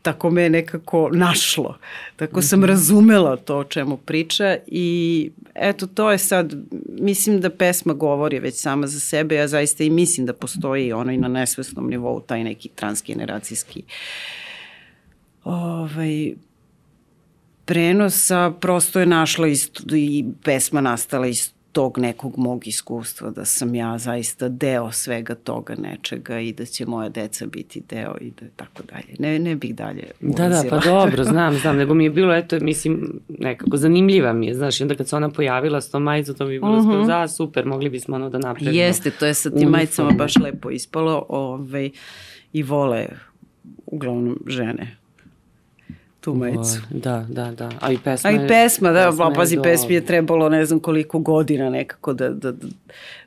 [0.02, 1.78] tako me je nekako našlo.
[2.16, 6.54] Tako sam razumela to o čemu priča i eto to je sad,
[7.00, 11.12] mislim da pesma govori već sama za sebe, ja zaista i mislim da postoji ono
[11.12, 13.84] i na nesvesnom nivou taj neki transgeneracijski
[15.44, 16.34] ovaj,
[17.68, 23.76] prenosa, prosto je našla isto, i pesma nastala iz tog nekog mog iskustva, da sam
[23.76, 28.46] ja zaista deo svega toga nečega i da će moja deca biti deo i da
[28.56, 29.16] tako dalje.
[29.20, 30.80] Ne, ne bih dalje Da, da, pa ulazila.
[30.80, 34.84] dobro, znam, znam, nego mi je bilo, eto, mislim, nekako zanimljiva mi je, znaš, i
[34.84, 37.04] onda kad se ona pojavila s tom majicom, to mi je bilo uh -huh.
[37.06, 38.72] skoro, super, mogli bismo ono da napravimo.
[38.72, 41.90] Jeste, to je sa tim majicama baš lepo ispalo ovaj,
[42.54, 43.08] i vole
[43.86, 44.98] uglavnom žene.
[46.28, 46.82] Tu majicu.
[46.90, 47.72] Da, da, da.
[47.80, 50.80] A i pesma A i pesma, da, pesma pa, pazi, pesmi je trebalo ne znam
[50.80, 52.68] koliko godina nekako da, da, da,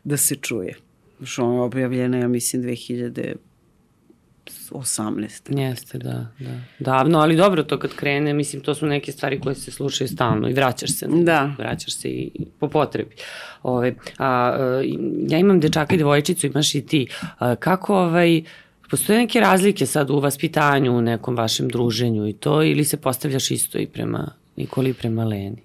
[0.05, 0.77] da se čuje.
[1.25, 5.61] Što je objavljena, ja mislim, 2018.
[5.61, 6.61] Jeste, da, da.
[6.79, 10.49] Davno, ali dobro to kad krene, mislim, to su neke stvari koje se slušaju stalno
[10.49, 11.07] i vraćaš se.
[11.09, 11.55] Da.
[11.59, 13.15] Vraćaš se i i po potrebi.
[13.63, 14.85] Ove, a, e,
[15.29, 17.09] ja imam dečaka i devojčicu, imaš i ti.
[17.39, 18.43] A, kako, ovaj,
[18.91, 23.51] postoje neke razlike sad u vaspitanju, u nekom vašem druženju i to, ili se postavljaš
[23.51, 25.63] isto i prema Nikoli i prema Leni?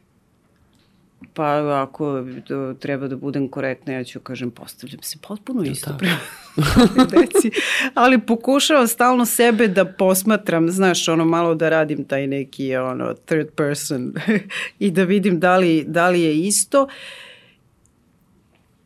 [1.34, 6.00] Pa ako to treba da budem korektna, ja ću kažem postavljam se potpuno isto tako?
[6.00, 6.18] prema
[7.12, 7.52] deci,
[7.94, 13.48] ali pokušavam stalno sebe da posmatram, znaš, ono malo da radim taj neki ono third
[13.56, 14.14] person
[14.80, 16.88] i da vidim da li, da li je isto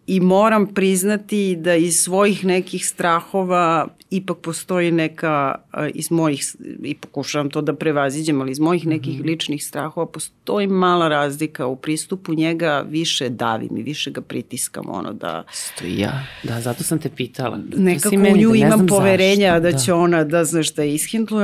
[0.10, 5.56] i moram priznati da iz svojih nekih strahova ipak postoji neka,
[5.94, 11.08] iz mojih, i pokušavam to da prevaziđem, ali iz mojih nekih ličnih strahova postoji mala
[11.08, 16.26] razlika u pristupu njega, više davim i više ga pritiskam, ono da Isto i ja.
[16.44, 17.60] Da, zato sam te pitala.
[17.78, 19.72] Nekako u nju da imam poverenja zašto.
[19.72, 20.98] da će ona, da znaš da je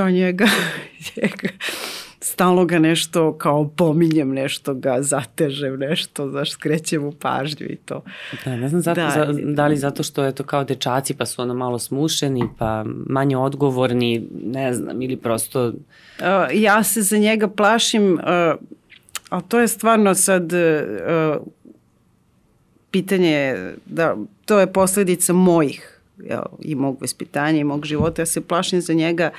[0.04, 0.46] a njega,
[1.16, 1.48] njega
[2.26, 8.02] stalno ga nešto kao pominjem, nešto ga zatežem, nešto, znaš, skrećem u pažnju i to.
[8.44, 9.10] Da, ne znam zato, Da.
[9.10, 12.84] za, da li zato što je to kao dečaci pa su ono malo smušeni pa
[13.06, 15.72] manje odgovorni, ne znam, ili prosto
[16.18, 18.20] Uh, ja se za njega plašim, uh,
[19.28, 21.36] ali to je stvarno sad uh,
[22.90, 25.95] pitanje, je da to je posledica mojih
[26.60, 28.22] i mog vaspitanja i mog života.
[28.22, 29.30] Ja se plašim za njega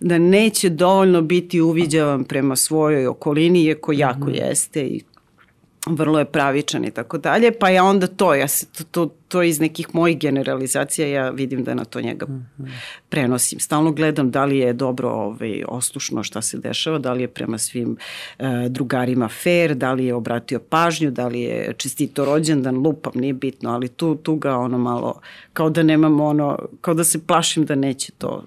[0.00, 5.02] da neće dovoljno biti uviđavan prema svojoj okolini, iako jako jeste i
[5.86, 9.42] vrlo je pravičan i tako dalje, pa ja onda to, ja se, to, to, to
[9.42, 12.26] iz nekih mojih generalizacija ja vidim da na to njega
[13.08, 13.60] prenosim.
[13.60, 17.58] Stalno gledam da li je dobro ovaj, oslušno šta se dešava, da li je prema
[17.58, 17.96] svim
[18.38, 23.32] e, drugarima fair, da li je obratio pažnju, da li je čestito rođendan, lupam, nije
[23.32, 25.20] bitno, ali tu, tu ga ono malo,
[25.52, 28.44] kao da nemam ono, kao da se plašim da neće to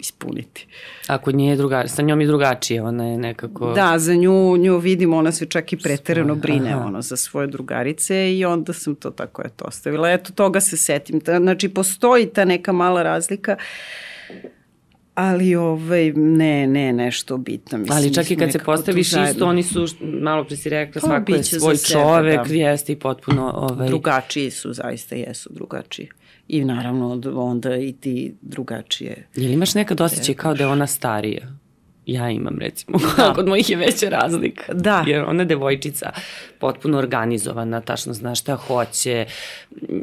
[0.00, 0.66] ispuniti.
[1.06, 3.72] ako nije druga, sa njom je drugačije, ona je nekako...
[3.72, 6.86] Da, za nju, nju vidim, ona se čak i preterano brine aha.
[6.86, 10.10] ono, za svoje drugarice i onda sam to tako eto ostavila.
[10.10, 11.20] Eto, toga se setim.
[11.20, 13.56] Ta, znači, postoji ta neka mala razlika,
[15.14, 17.78] ali ovaj, ne, ne, nešto bitno.
[17.78, 21.06] Mislim, Ali čak i kad se postaviš isto, oni su, malo pre si rekla, Pa,
[21.06, 22.54] svako je svoj sebe, čovek, da.
[22.54, 23.52] jeste i potpuno...
[23.54, 26.08] Ovaj, Drugačiji su, zaista jesu drugačiji.
[26.48, 29.28] I naravno onda i ti drugačije.
[29.36, 31.58] Jel imaš nekad osjećaj kao da je ona starija?
[32.08, 33.32] Ja imam recimo, da.
[33.36, 34.74] kod mojih je veća razlika.
[34.74, 35.04] Da.
[35.06, 36.10] Jer ona je devojčica
[36.58, 39.26] potpuno organizovana, tačno zna šta hoće,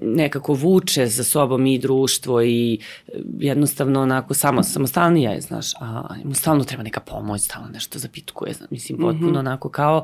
[0.01, 6.15] nekako vuče za sobom i društvo i e, jednostavno onako samo, samostalnija je, znaš, a
[6.23, 10.03] mu stalno treba neka pomoć, stalno nešto zapitkuje, znaš, mislim, potpuno onako kao,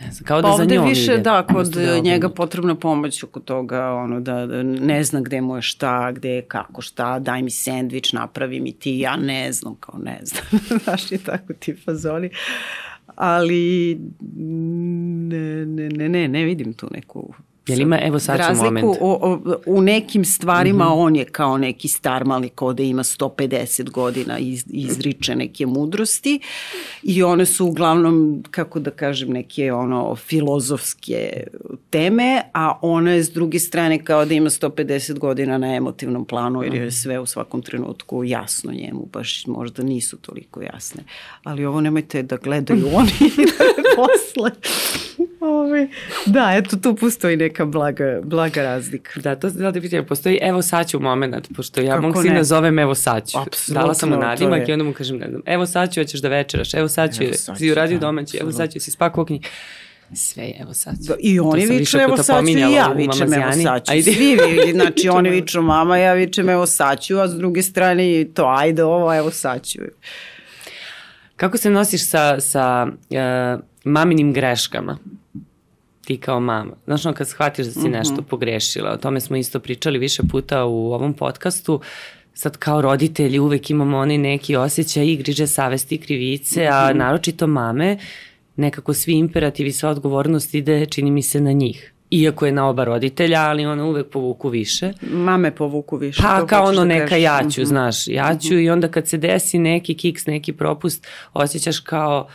[0.00, 1.22] ne znam, kao da Pa za ovde njom više, ide.
[1.22, 5.40] da, kod da je njega potrebna pomoć oko toga, ono, da, da ne zna gde
[5.40, 9.52] mu je šta, gde je kako šta, daj mi sendvič, napravi mi ti, ja ne
[9.52, 12.30] znam, kao ne znam, znaš, je tako ti fazoni.
[13.16, 13.98] Ali
[14.36, 17.34] ne, ne, ne, ne, ne vidim tu neku
[17.66, 18.84] Jel ima, evo sad razliku moment.
[18.84, 18.94] Mhm.
[19.00, 21.02] o, o, u nekim stvarima mm -hmm.
[21.02, 25.66] on je kao neki star mali ko da ima 150 godina i iz, izriče neke
[25.66, 26.40] mudrosti
[27.02, 31.42] i one su uglavnom kako da kažem neke ono filozofske
[31.90, 36.62] teme a ona je s druge strane kao da ima 150 godina na emotivnom planu
[36.62, 36.82] jer Mhm.
[36.82, 41.02] je sve u svakom trenutku jasno njemu baš možda nisu toliko jasne
[41.44, 43.12] ali ovo nemojte da gledaju oni
[43.96, 44.50] posle
[45.40, 45.88] Ove,
[46.26, 49.20] da, eto, tu postoji neka blaga, blaga razlika.
[49.20, 52.22] Da, to da pitam, postoji evo sad ću moment, pošto ja Kako mog ne?
[52.22, 53.38] sina zovem evo sad ću.
[53.38, 56.20] Apsolutno, Dala sam mu nadimak i onda mu kažem, ne znam, evo sad ću, hoćeš
[56.20, 58.90] da večeraš, evo sad ću, Evo sad si uradio da, domaći, evo sad ću, si
[58.90, 59.48] spakao knjige.
[60.14, 61.08] Sve, je, evo sad ću.
[61.08, 63.92] Da, I oni viču evo sad ću i ja vičem evo sad ću.
[63.92, 64.12] Ajde.
[64.12, 68.24] Svi vi, znači oni viču mama, ja vičem evo sad ću, a s druge strane
[68.34, 69.78] to ajde ovo, evo sad ću.
[71.36, 74.98] Kako se nosiš sa, sa uh, maminim greškama?
[76.10, 76.72] Ti kao mama.
[76.84, 77.90] Znaš ono kad shvatiš da si Mhm.
[77.90, 81.80] nešto pogrešila, o tome smo isto pričali više puta u ovom podcastu,
[82.34, 86.72] sad kao roditelji uvek imamo onaj neki osjećaj i griže savesti i krivice, Mhm.
[86.72, 87.98] a naročito mame,
[88.56, 91.92] nekako svi imperativi, sva odgovornost ide, čini mi se, na njih.
[92.12, 94.92] Iako je na oba roditelja, ali one uvek povuku više.
[95.02, 96.22] Mame povuku više.
[96.22, 97.22] Pa kao ono da neka kažeš.
[97.22, 97.68] ja ću, Mhm.
[97.68, 102.28] znaš, ja ću i onda kad se desi neki kiks, neki propust, osjećaš kao,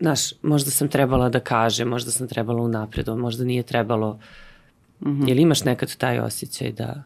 [0.00, 4.18] znaš, možda sam trebala da kažem, možda sam trebala unapred, možda nije trebalo.
[5.06, 5.28] Mhm.
[5.28, 7.02] Jel imaš nekad taj osjećaj da...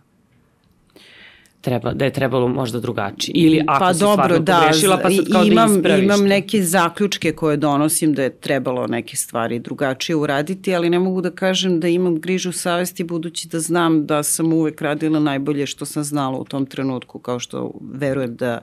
[1.61, 3.33] treba, da je trebalo možda drugačije.
[3.37, 6.05] Ili ako pa si dobro, stvarno da, pogrešila, pa sad kao imam, da ispraviš.
[6.05, 11.21] Imam neke zaključke koje donosim da je trebalo neke stvari drugačije uraditi, ali ne mogu
[11.21, 15.85] da kažem da imam grižu savesti budući da znam da sam uvek radila najbolje što
[15.85, 18.61] sam znala u tom trenutku, kao što verujem da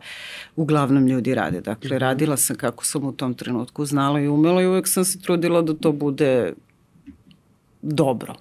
[0.55, 1.61] uglavnom ljudi rade.
[1.61, 1.97] Dakle, Mhm.
[1.97, 5.61] radila sam kako sam u tom trenutku znala i umela i uvek sam se trudila
[5.61, 6.53] da to bude
[7.81, 8.35] dobro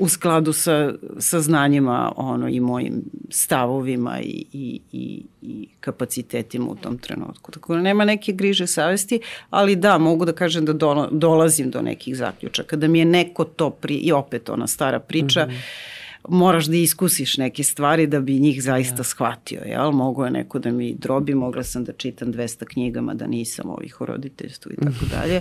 [0.00, 6.76] u skladu sa, sa znanjima ono, i mojim stavovima i, i, i, i kapacitetima u
[6.76, 7.52] tom trenutku.
[7.52, 11.82] Tako da nema neke griže savesti, ali da, mogu da kažem da do, dolazim do
[11.82, 16.00] nekih zaključaka, da mi je neko to pri, i opet ona stara priča, mm -hmm
[16.28, 19.04] moraš da iskusiš neke stvari da bi njih zaista ja.
[19.04, 19.90] shvatio, jel?
[19.90, 24.00] Mogu je neko da mi drobi, mogla sam da čitam 200 knjigama, da nisam ovih
[24.00, 25.40] o roditeljstvu i tako dalje.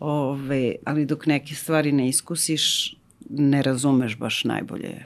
[0.00, 2.94] Ove, ali dok neke stvari ne iskusiš,
[3.30, 5.04] ne razumeš baš najbolje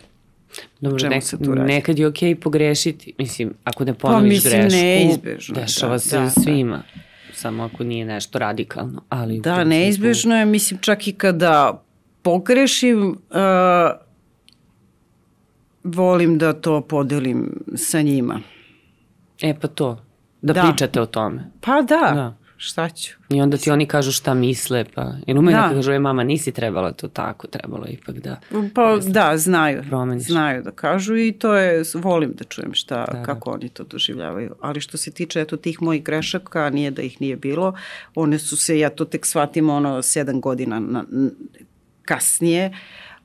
[0.80, 1.24] Dobro, nek,
[1.66, 3.12] nekad je okej okay pogrešiti.
[3.18, 6.76] Mislim, ako ne ponoviš pa, mislim, grešku, neizbežno, dešava da, se da, svima.
[6.76, 7.00] Da.
[7.32, 9.02] Samo ako nije nešto radikalno.
[9.08, 11.82] Ali da, neizbežno je, mislim, čak i kada
[12.22, 13.16] pogrešim, uh,
[15.84, 18.40] volim da to podelim sa njima.
[19.42, 20.02] E, pa to.
[20.42, 20.62] Da, da.
[20.62, 21.50] pričate o tome.
[21.60, 22.12] Pa da.
[22.14, 22.36] da.
[22.56, 23.16] Šta ću?
[23.28, 25.12] I onda ti oni kažu šta misle, pa...
[25.26, 25.62] Jer umeju da.
[25.68, 28.40] da kažu, je mama, nisi trebala to tako, trebalo ipak da...
[28.74, 29.82] Pa da, znaju.
[29.88, 30.26] Promeniš.
[30.26, 33.54] Znaju da kažu i to je, volim da čujem šta, da, kako da.
[33.54, 34.54] oni to doživljavaju.
[34.60, 37.74] Ali što se tiče, eto, tih mojih grešaka, nije da ih nije bilo,
[38.14, 41.04] one su se, ja to tek shvatim, ono, sedam godina na,
[42.02, 42.72] kasnije,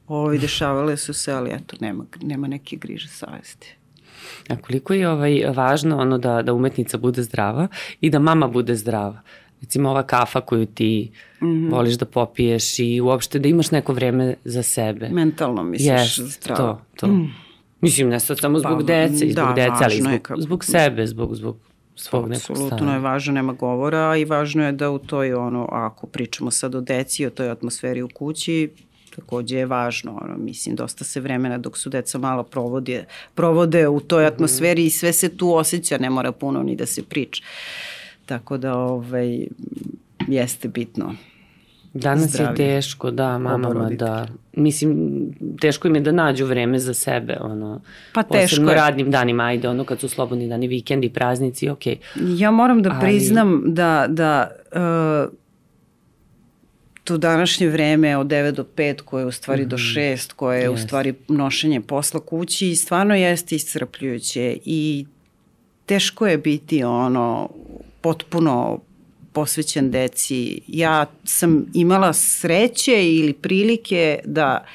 [0.08, 3.76] Ovi, dešavale su se, ali eto, nema, nema neke griže savesti.
[4.50, 7.68] A koliko je ovaj, važno ono da, da umetnica bude zdrava
[8.02, 9.22] i da mama bude zdrava?
[9.62, 11.72] Recimo ova kafa koju ti mm -hmm.
[11.72, 15.10] voliš da popiješ i uopšte da imaš neko vreme za sebe.
[15.10, 16.58] Mentalno misliš yes, zdravo.
[16.58, 17.08] to, to.
[17.08, 17.34] Mm.
[17.82, 20.42] Mislim, ne sad samo zbog pa, dece, i zbog da, dece, ali zbog, kako...
[20.42, 21.58] zbog sebe, zbog, zbog
[21.96, 22.66] svog nekog stava.
[22.66, 26.76] Apsolutno je važno, nema govora i važno je da u toj, ono, ako pričamo sad
[26.76, 28.70] o deci, o toj atmosferi u kući,
[29.16, 30.20] takođe je važno.
[30.24, 34.90] Ono, mislim, dosta se vremena dok su deca malo provode, provode u toj atmosferi i
[34.90, 37.44] sve se tu osjeća, ne mora puno ni da se priča.
[38.26, 39.48] Tako da, ovaj,
[40.28, 41.16] jeste bitno.
[41.94, 42.52] Danas zdravlje.
[42.52, 44.28] je teško, da, mamama, da.
[44.54, 45.20] Mislim,
[45.62, 47.82] teško im je da nađu vreme za sebe, ono.
[48.14, 48.76] Pa teško Posebno je.
[48.76, 51.96] radnim danima, ajde, ono, kad su slobodni dani, vikendi, praznici, okej.
[52.16, 52.40] Okay.
[52.40, 53.02] Ja moram da Ali...
[53.02, 55.41] priznam da, da uh,
[57.04, 59.70] to današnje vreme od 9 do 5 koje je u stvari mm -hmm.
[59.70, 60.36] do 6 mhm.
[60.36, 60.74] koje je yes.
[60.74, 65.06] u stvari nošenje posla kući stvarno jeste iscrpljujuće i
[65.86, 67.50] teško je biti ono
[68.02, 68.80] potpuno
[69.34, 70.62] posvećen deci.
[70.68, 74.66] Ja sam imala sreće ili prilike da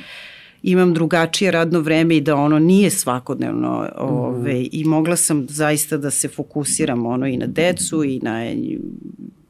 [0.63, 4.15] imam drugačije radno vreme i da ono nije svakodnevno mhm.
[4.15, 4.69] ove, mm.
[4.73, 8.53] i mogla sam zaista da se fokusiram ono i na decu i na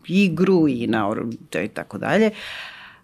[0.09, 1.15] igru i na
[1.65, 2.31] i tako dalje.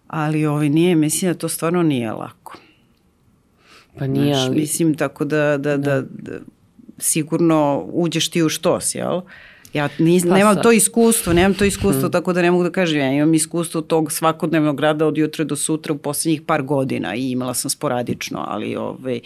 [0.08, 2.58] Ali ovi nije, mislim da to stvarno nije lako.
[3.98, 4.56] Pa nije, Znaš, ali...
[4.56, 6.38] Mislim tako da, da, da, da, da
[6.98, 9.20] sigurno uđeš ti u štos, jel?
[9.72, 12.12] Ja nis, pa nemam to iskustvo, nemam to iskustvo, hmm.
[12.12, 15.56] tako da ne mogu da kažem, ja imam iskustvo tog svakodnevnog rada od jutra do
[15.56, 19.20] sutra u poslednjih par godina i imala sam sporadično, ali ovaj,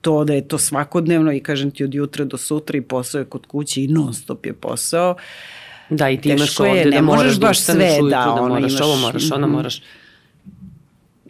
[0.00, 3.24] to da je to svakodnevno i kažem ti od jutra do sutra i posao je
[3.24, 5.20] kod kuće i non stop je posao, uh,
[5.90, 8.80] Da, i ti imaš ovde je, da moraš da baš sve, da, da moraš imaš,
[8.80, 9.56] ovo, moraš ono, mhm.
[9.56, 9.80] moraš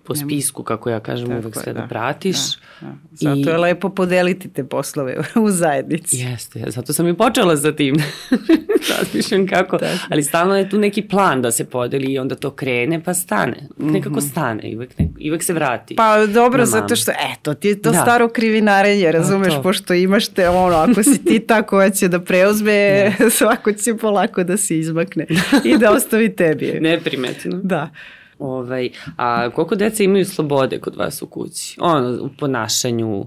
[0.05, 2.37] po spisku, kako ja kažem, Tako uvek sve da, da pratiš.
[2.81, 2.95] Da, da.
[3.13, 3.53] Zato I...
[3.53, 6.17] je lepo podeliti te poslove u zajednici.
[6.17, 7.97] Jeste, zato sam i počela sa tim.
[8.99, 9.99] Razmišljam kako, Tako.
[10.09, 13.69] ali stalno je tu neki plan da se podeli i onda to krene pa stane.
[13.79, 14.29] Nekako mhm.
[14.29, 15.95] stane i uvek, ne, uvek se vrati.
[15.95, 17.99] Pa dobro, zato što, eto, ti je to da.
[18.03, 22.73] staro krivinarenje, razumeš, pošto imaš te ono, ako si ti ta koja će da preuzme,
[23.19, 23.31] da.
[23.31, 25.27] svako će polako da se izmakne
[25.65, 26.79] i da ostavi tebi.
[26.81, 27.61] Neprimetno.
[27.63, 27.91] Da.
[28.39, 31.77] Ovaj, a koliko deca imaju slobode kod vas u kući?
[31.81, 33.27] Ono, u ponašanju,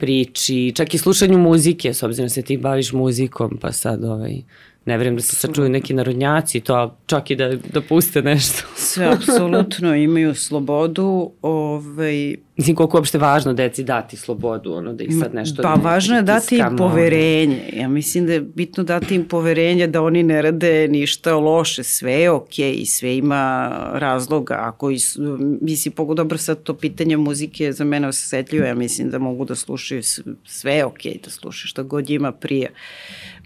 [0.00, 4.42] priči, čak i slušanju muzike, s obzirom da se ti baviš muzikom, pa sad ovaj,
[4.84, 8.62] ne vrem da se sačuju neki narodnjaci, to čak i da, da puste nešto.
[8.76, 11.30] Sve, apsolutno imaju slobodu.
[11.42, 15.62] Ovaj, Mislim, koliko je uopšte važno deci dati slobodu, ono, da ih sad nešto...
[15.62, 17.70] Pa, važno je dati im poverenje.
[17.72, 22.12] Ja mislim da je bitno dati im poverenje da oni ne rade ništa loše, sve
[22.12, 24.56] je okej okay, i sve ima razloga.
[24.60, 25.18] Ako is,
[25.60, 29.54] mislim, pogo dobro sad to pitanje muzike za mene osetljivo, ja mislim da mogu da
[29.54, 30.02] slušaju
[30.44, 32.70] sve je okej okay, da slušaju šta god ima prije.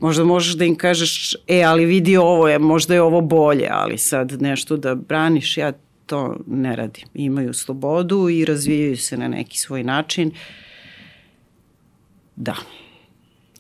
[0.00, 3.98] Možda možeš da im kažeš, e, ali vidi ovo je, možda je ovo bolje, ali
[3.98, 5.72] sad nešto da braniš, ja
[6.09, 7.04] to ne radi.
[7.14, 10.32] Imaju slobodu i razvijaju se na neki svoj način.
[12.36, 12.54] Da.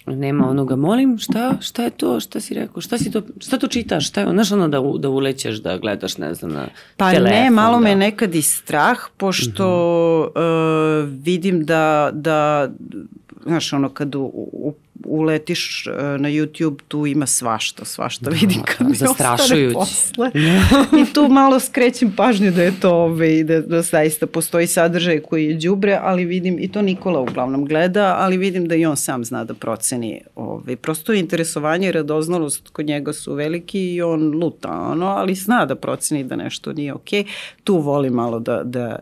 [0.06, 3.68] Nema onoga, molim, šta, šta je to, šta si rekao, šta si to, šta to
[3.68, 7.10] čitaš, šta je, znaš ono da, u, da ulećeš, da gledaš, ne znam, na pa
[7.10, 7.30] telefon.
[7.30, 7.84] Pa ne, malo da.
[7.84, 11.04] me nekad i strah, pošto mm -hmm.
[11.04, 12.70] uh, vidim da, da,
[13.46, 14.74] znaš, ono, kad u, u,
[15.04, 20.30] uletiš uh, na YouTube, tu ima svašta, svašta vidim kad mi ostane posle.
[21.02, 25.46] I tu malo skrećem pažnju da je to, ove, da, da zaista postoji sadržaj koji
[25.46, 29.24] je đubre, ali vidim, i to Nikola uglavnom gleda, ali vidim da i on sam
[29.24, 30.20] zna da proceni.
[30.34, 35.66] Ove, prosto interesovanje i radoznalost kod njega su veliki i on luta, ono, ali zna
[35.66, 37.24] da proceni da nešto nije okej.
[37.24, 37.28] Okay.
[37.64, 38.98] Tu voli malo da, da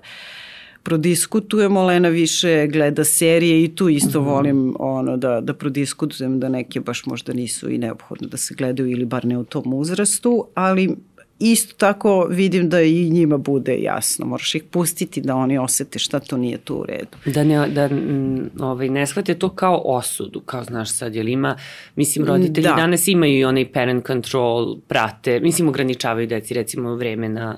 [0.87, 4.29] prodiskutujemo, Lena više gleda serije i tu isto mm -hmm.
[4.29, 8.91] volim ono da, da prodiskutujem da neke baš možda nisu i neophodno da se gledaju
[8.91, 10.97] ili bar ne u tom uzrastu, ali
[11.39, 14.27] isto tako vidim da i njima bude jasno.
[14.27, 17.17] Moraš ih pustiti da oni osete šta to nije tu u redu.
[17.25, 21.57] Da ne, da, m, ovaj, ne shvate to kao osudu, kao znaš sad, jel ima,
[21.97, 22.75] mislim, roditelji da.
[22.75, 27.57] danas imaju i onaj parent control, prate, mislim, ograničavaju deci recimo vreme na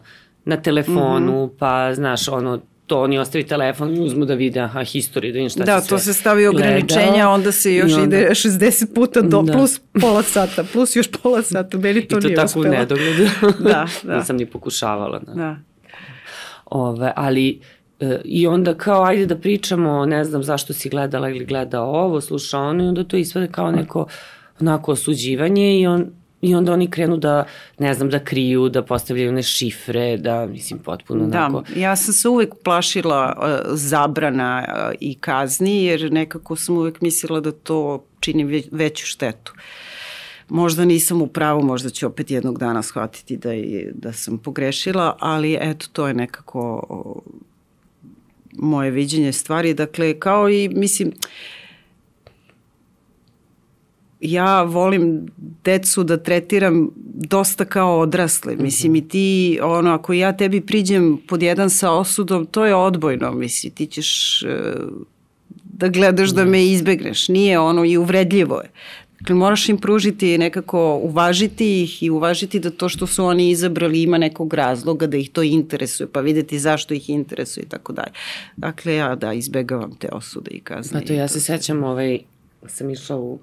[0.49, 1.59] na telefonu, mm -hmm.
[1.59, 5.51] pa znaš, ono, to oni ostavi telefon i uzmu da vide aha, historiju, da vidim
[5.51, 7.34] šta da, se to se stavi ograničenja, gledao.
[7.34, 9.53] onda se još onda, ide 60 puta do, da.
[9.53, 12.64] plus pola sata, plus još pola sata, meni to, to nije uspelo.
[12.64, 13.28] I to tako u nedogled.
[13.72, 14.18] da, da.
[14.18, 15.18] Nisam ni pokušavala.
[15.18, 15.34] Da.
[15.34, 15.57] da.
[16.64, 17.61] Ove, ali
[18.01, 22.20] e, i onda kao ajde da pričamo, ne znam zašto si gledala ili gleda ovo,
[22.20, 24.07] sluša ono i onda to isvede kao neko
[24.61, 26.07] onako osuđivanje i on
[26.41, 27.45] I onda oni krenu da,
[27.78, 31.64] ne znam, da kriju, da postavljaju ne šifre, da, mislim, potpuno da, onako...
[31.74, 37.01] Da, ja sam se uvek plašila uh, zabrana uh, i kazni, jer nekako sam uvek
[37.01, 39.53] mislila da to čini ve veću štetu.
[40.49, 45.16] Možda nisam u pravu, možda ću opet jednog dana shvatiti da, je, da sam pogrešila,
[45.20, 47.32] ali eto, to je nekako uh,
[48.53, 49.74] moje viđenje stvari.
[49.74, 51.14] Dakle, kao i, mislim, uh,
[54.21, 55.27] ja volim
[55.64, 58.55] decu da tretiram dosta kao odrasle.
[58.55, 58.62] Mhm.
[58.62, 63.33] Mislim, i ti, ono, ako ja tebi priđem pod jedan sa osudom, to je odbojno,
[63.33, 64.49] mislim, ti ćeš uh,
[65.64, 67.29] da gledaš da me izbegneš.
[67.29, 68.71] Nije ono i uvredljivo je.
[69.21, 74.03] Dakle, moraš im pružiti nekako, uvažiti ih i uvažiti da to što su oni izabrali
[74.03, 78.12] ima nekog razloga, da ih to interesuje, pa videti zašto ih interesuje i tako dalje.
[78.57, 81.01] Dakle, ja da, izbegavam te osude i kazne.
[81.01, 82.19] Pa to ja se sećam, ovaj,
[82.66, 83.39] sam išla u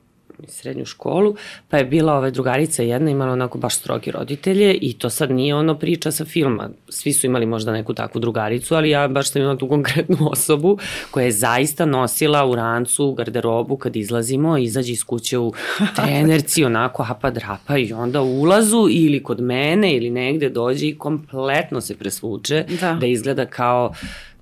[0.47, 1.35] srednju školu,
[1.69, 5.55] pa je bila ova drugarica jedna, imala onako baš strogi roditelje i to sad nije
[5.55, 6.69] ono priča sa filma.
[6.89, 10.77] Svi su imali možda neku takvu drugaricu, ali ja baš sam imala tu konkretnu osobu
[11.11, 15.53] koja je zaista nosila u rancu, u garderobu kad izlazimo, izađe iz kuće u
[15.95, 20.97] trenerci, onako hapa drapa i onda u ulazu ili kod mene ili negde dođe i
[20.97, 23.93] kompletno se presvuče da, da izgleda kao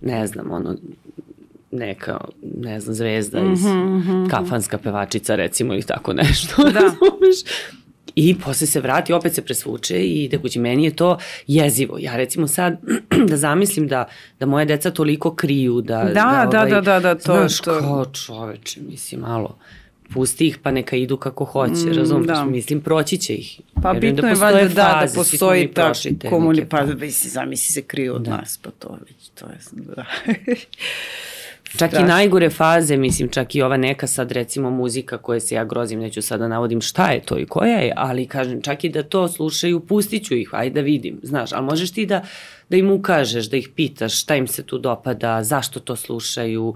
[0.01, 0.75] ne znam, ono,
[1.73, 2.19] neka,
[2.57, 6.63] ne znam, zvezda iz mm -hmm, kafanska pevačica recimo ili tako nešto.
[6.63, 6.95] Da.
[8.15, 10.59] I posle se vrati, opet se presvuče i ide kući.
[10.59, 11.17] Meni je to
[11.47, 11.97] jezivo.
[11.99, 12.77] Ja recimo sad
[13.29, 14.05] da zamislim da,
[14.39, 16.03] da moje deca toliko kriju, da...
[16.03, 17.79] Da, da, da, ovaj, da, da, da, to znaš, to.
[17.79, 19.57] kao čoveče, mislim, malo
[20.13, 22.27] pusti ih pa neka idu kako hoće, mm, razumiješ?
[22.27, 22.45] Da.
[22.45, 23.61] Mislim, proći će ih.
[23.83, 25.91] Pa bitno da je valjda da, da postoji ta
[26.29, 28.37] komunikacija, pa misli, zamisli se kriju od da.
[28.37, 29.57] nas, pa to već, to je,
[29.95, 30.05] da.
[31.77, 32.05] Čak Strašno.
[32.05, 35.99] i najgore faze, mislim, čak i ova neka sad recimo muzika koje se ja grozim,
[35.99, 39.03] neću sad da navodim šta je to i koja je, ali kažem, čak i da
[39.03, 42.23] to slušaju, pustit ću ih, ajde da vidim, znaš, ali možeš ti da,
[42.69, 46.73] da im ukažeš, da ih pitaš šta im se tu dopada, zašto to slušaju,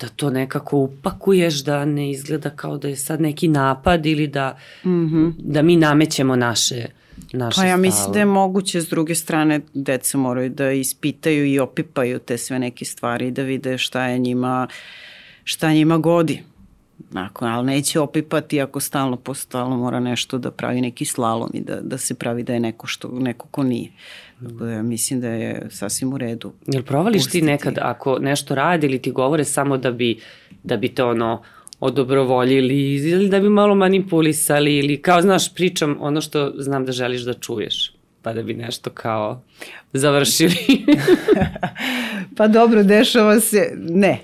[0.00, 4.56] da to nekako upakuješ, da ne izgleda kao da je sad neki napad ili da,
[4.84, 5.32] mm -hmm.
[5.38, 6.86] da mi namećemo naše
[7.32, 11.58] naše Pa ja mislim da je moguće s druge strane deca moraju da ispitaju i
[11.58, 14.68] opipaju te sve neke stvari i da vide šta je njima
[15.44, 16.42] šta njima godi.
[17.10, 21.80] Nakon, ali neće opipati ako stalno postalno mora nešto da pravi neki slalom i da,
[21.80, 23.90] da se pravi da je neko, što, neko ko nije.
[24.40, 26.52] Tako da ja mislim da je sasvim u redu.
[26.66, 27.40] Jel provališ pustiti.
[27.40, 30.20] ti nekad ako nešto radi ili ti govore samo da bi,
[30.62, 31.42] da bi te ono
[31.80, 37.22] odobrovoljili ili da bi malo manipulisali ili kao znaš pričam ono što znam da želiš
[37.22, 39.42] da čuješ pa da bi nešto kao
[39.92, 40.84] završili.
[42.36, 44.20] pa dobro, dešava se, ne.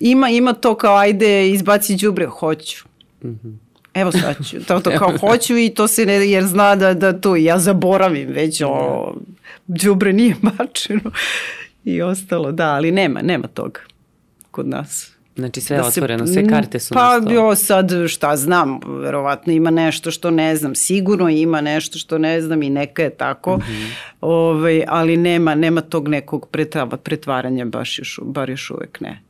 [0.00, 2.84] Ima, ima to kao ajde izbaci đubre, hoću.
[3.24, 3.54] Mm -hmm.
[3.94, 7.20] Evo sad ću, to, to kao hoću i to se ne, jer zna da, da
[7.20, 9.14] to ja zaboravim već o
[9.66, 11.10] đubre nije bačeno
[11.84, 13.80] i ostalo, da, ali nema, nema toga
[14.50, 15.13] kod nas.
[15.36, 17.26] Znači sve je da otvoreno, sve karte su pa, na stolu.
[17.26, 22.18] Pa jo, sad šta znam, verovatno ima nešto što ne znam, sigurno ima nešto što
[22.18, 23.90] ne znam i neka je tako, mm -hmm.
[24.20, 26.48] ovaj, ali nema, nema tog nekog
[27.02, 29.22] pretvaranja baš još, bar još uvek ne.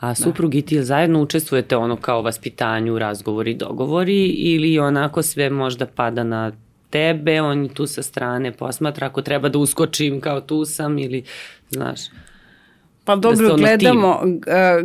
[0.00, 5.86] A suprug i ti zajedno učestvujete ono kao vaspitanju, razgovori, dogovori ili onako sve možda
[5.86, 6.52] pada na
[6.90, 11.24] tebe, on tu sa strane posmatra ako treba da uskočim kao tu sam ili
[11.70, 12.00] znaš.
[13.08, 14.40] Pa da dobro, da gledamo, tim.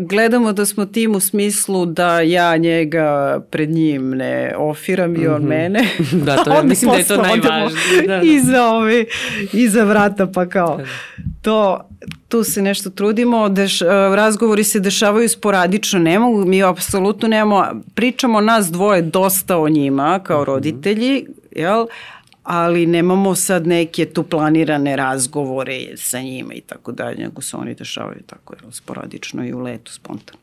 [0.07, 5.41] gledamo da smo tim u smislu da ja njega pred njim ne ofiram i on
[5.41, 5.49] mm -hmm.
[5.49, 5.83] mene.
[6.25, 8.01] da, to je, mislim da je to najvažnije.
[8.07, 8.21] Da, da.
[8.35, 9.05] Iza, ove,
[9.53, 10.79] iza vrata pa kao
[11.41, 11.89] to
[12.27, 13.81] tu se nešto trudimo, deš,
[14.15, 17.65] razgovori se dešavaju sporadično, ne mogu, mi apsolutno nemamo,
[17.95, 20.51] pričamo nas dvoje dosta o njima kao mhm.
[20.51, 21.85] roditelji, jel?
[22.43, 27.75] Ali nemamo sad neke tu planirane razgovore sa njima i tako dalje, nego se oni
[27.75, 30.39] dešavaju tako jel, sporadično i u letu, spontano.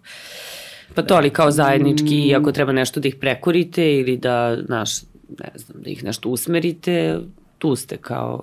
[0.94, 2.40] Pa to, ali kao zajednički, mm.
[2.40, 5.03] ako treba nešto da ih prekorite ili da, znaš,
[5.38, 7.18] ne znam, da ih nešto usmerite,
[7.59, 8.42] tu ste kao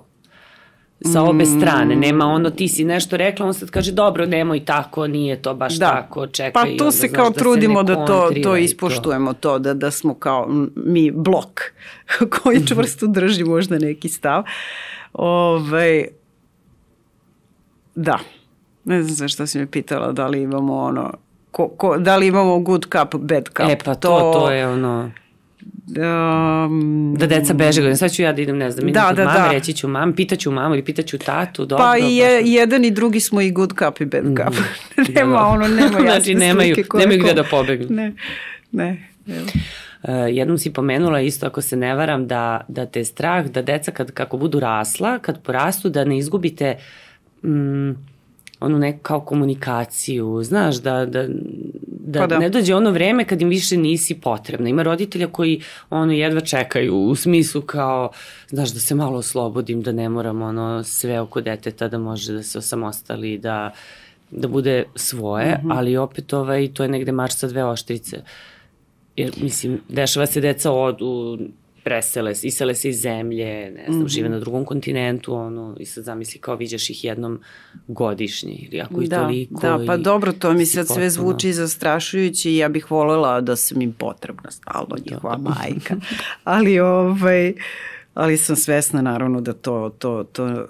[1.00, 1.96] sa obe strane.
[1.96, 5.74] Nema ono ti si nešto rekla, on sad kaže dobro, nemoj tako, nije to baš
[5.74, 5.86] da.
[5.90, 6.52] tako, čekaj.
[6.52, 9.38] Pa tu se kao da trudimo da to, to ispoštujemo to.
[9.40, 11.60] to, da, da smo kao mi blok
[12.42, 14.42] koji čvrsto drži možda neki stav.
[15.12, 16.04] Ove, ovaj,
[17.94, 18.18] da,
[18.84, 21.12] ne znam za šta si me pitala, da li imamo ono,
[21.50, 23.66] ko, ko, da li imamo good cup, bad cup.
[23.68, 25.10] E pa to, to, to je ono...
[25.96, 29.50] Um, da deca beže, sad ću ja da idem, ne znam, da, da, mame, da.
[29.52, 31.84] reći ću mam, pitaću mamu ili pitaću tatu, dobro.
[31.84, 34.36] Pa i je, jedan i drugi smo i good cup i bad mm.
[34.36, 34.54] cup.
[34.54, 35.12] Mm.
[35.14, 37.96] nema da, ono, nema jasne znači, nemaju, slike nemaju gde da pobegnu.
[37.96, 38.12] Ne,
[38.72, 39.08] ne.
[39.26, 39.46] Evo.
[40.02, 43.90] Uh, jednom si pomenula isto ako se ne varam da, da te strah da deca
[43.90, 46.76] kad, kako budu rasla, kad porastu da ne izgubite
[47.42, 47.90] mm,
[48.60, 51.26] onu neku kao komunikaciju, znaš, da, da,
[52.08, 54.68] da, pa da ne dođe ono vreme kad im više nisi potrebna.
[54.68, 58.10] Ima roditelja koji ono jedva čekaju u smislu kao,
[58.48, 62.42] znaš, da se malo oslobodim, da ne moram ono sve oko deteta, da može da
[62.42, 63.72] se osamostali, da,
[64.30, 65.76] da bude svoje, mm -hmm.
[65.76, 68.22] ali opet ovaj, to je negde marš sa dve oštrice.
[69.16, 71.38] Jer, mislim, dešava se deca odu,
[71.88, 74.08] presele, isele se iz zemlje, ne znam, mm -hmm.
[74.08, 77.40] žive na drugom kontinentu, ono, i sad zamisli kao viđaš ih jednom
[77.86, 79.60] godišnje, ili ako i da, toliko.
[79.60, 83.82] Da, pa dobro, to mi sad sve zvuči zastrašujuće i ja bih volela da sam
[83.82, 85.50] im potrebna stalno njihova da.
[85.50, 85.96] majka.
[86.44, 87.54] Ali, ovaj,
[88.14, 90.66] ali sam svesna naravno da to, to, to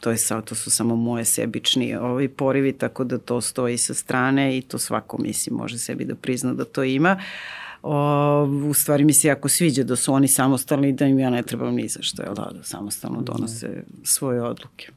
[0.00, 3.94] to je sad, to su samo moje sebični ovi porivi, tako da to stoji sa
[3.94, 7.16] strane i to svako mislim može sebi da prizna da to ima.
[7.18, 11.18] Uh, o, u stvari mi se jako sviđa da su oni samostalni i da im
[11.18, 14.88] ja ne trebam ni za što, jel da, da samostalno donose svoje odluke.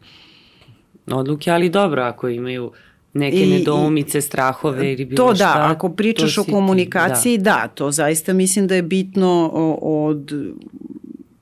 [1.08, 2.72] Odluke, ali dobro, ako imaju
[3.14, 5.54] neke I, nedoumice, strahove ili bilo to šta.
[5.54, 7.52] To da, ako pričaš o komunikaciji, ti, da.
[7.62, 9.50] da, to zaista mislim da je bitno
[9.82, 10.32] od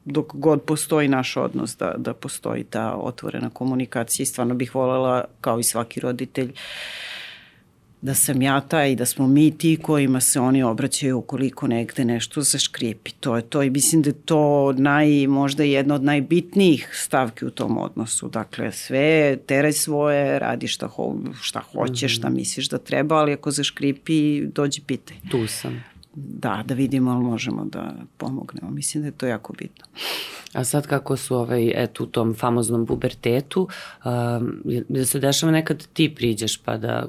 [0.05, 5.23] dok god postoji naš odnos da, da postoji ta otvorena komunikacija i stvarno bih volela
[5.41, 6.55] kao i svaki roditelj uh,
[8.01, 12.05] da sam ja taj i da smo mi ti kojima se oni obraćaju ukoliko negde
[12.05, 13.11] nešto zaškrijepi.
[13.11, 17.51] To je to i mislim da je to naj, možda jedna od najbitnijih stavki u
[17.51, 18.29] tom odnosu.
[18.29, 22.37] Dakle, sve, teraj svoje, radi šta, ho, šta hoćeš, šta mhm.
[22.37, 25.17] misliš da treba, ali ako zaškripi, dođi pitaj.
[25.31, 25.83] Tu sam.
[26.15, 28.71] Da, da vidimo ali možemo da pomognemo.
[28.71, 29.85] Mislim da je to jako bitno.
[30.53, 33.67] A sad kako su ovaj, eto, u tom famoznom pubertetu,
[34.05, 37.07] um, da se dešava nekad ti priđeš pa da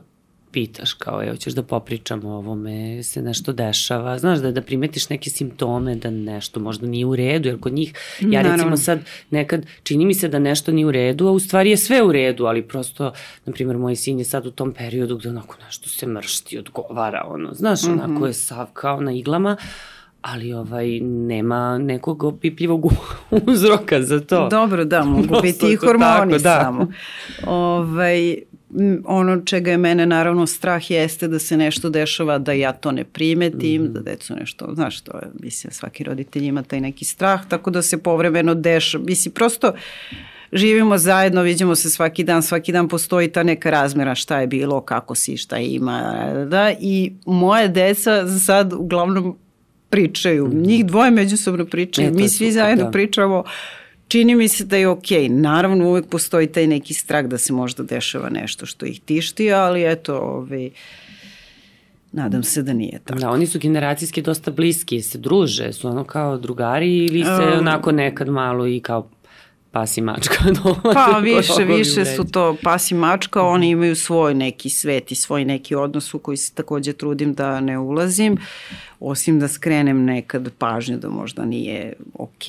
[0.53, 5.09] pitaš kao, evo, ćeš da popričamo o ovome, se nešto dešava, znaš, da, da primetiš
[5.09, 8.57] neke simptome, da nešto možda nije u redu, jer kod njih, ja Naravno.
[8.57, 9.01] recimo sad
[9.31, 12.13] nekad, čini mi se da nešto nije u redu, a u stvari je sve u
[12.13, 13.13] redu, ali prosto,
[13.47, 17.25] na primjer, moj sin je sad u tom periodu gde onako nešto se mršti, odgovara,
[17.27, 18.05] ono, znaš, mm -hmm.
[18.05, 19.57] onako je sav kao na iglama,
[20.23, 22.93] ali ovaj nema nekog opipljivog
[23.47, 24.49] uzroka za to.
[24.49, 26.61] Dobro, da, mogu biti i hormoni tako, da.
[26.63, 26.93] samo.
[27.47, 28.37] Ovaj,
[29.05, 33.05] ono čega je mene naravno strah jeste da se nešto dešava da ja to ne
[33.05, 33.93] primetim, mm -hmm.
[33.93, 37.83] da decu nešto, znaš to je, mislim, svaki roditelj ima taj neki strah, tako da
[37.83, 39.73] se povremeno dešava, mislim, prosto
[40.53, 44.81] živimo zajedno, vidimo se svaki dan, svaki dan postoji ta neka razmera šta je bilo,
[44.81, 49.37] kako si, šta ima, da, i moje deca za sad uglavnom
[49.91, 50.67] pričaju, mm -hmm.
[50.67, 52.91] njih dvoje međusobno pričaju, e, mi svi zajedno da.
[52.91, 53.45] pričamo,
[54.09, 55.29] čini mi se da je okej.
[55.29, 55.41] Okay.
[55.41, 59.93] Naravno, uvek postoji taj neki strah da se možda dešava nešto što ih tišti, ali
[59.93, 60.71] eto, ovaj,
[62.13, 63.21] Nadam se da nije tako.
[63.21, 67.59] Da, oni su generacijski dosta bliski, se druže, su ono kao drugari ili se um,
[67.59, 69.09] onako nekad malo i kao
[69.73, 70.35] pas i mačka.
[70.95, 75.45] pa više, više su to pas i mačka, oni imaju svoj neki svet i svoj
[75.45, 78.37] neki odnos u koji se takođe trudim da ne ulazim,
[79.01, 82.45] osim da skrenem nekad pažnju da možda nije ok,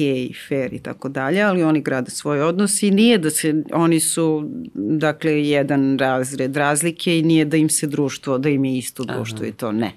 [0.47, 4.49] fair i tako dalje, ali oni grade svoj odnos i nije da se, oni su
[4.73, 9.39] dakle jedan razred razlike i nije da im se društvo, da im je isto društvo
[9.39, 9.47] Aha.
[9.47, 9.91] i to ne.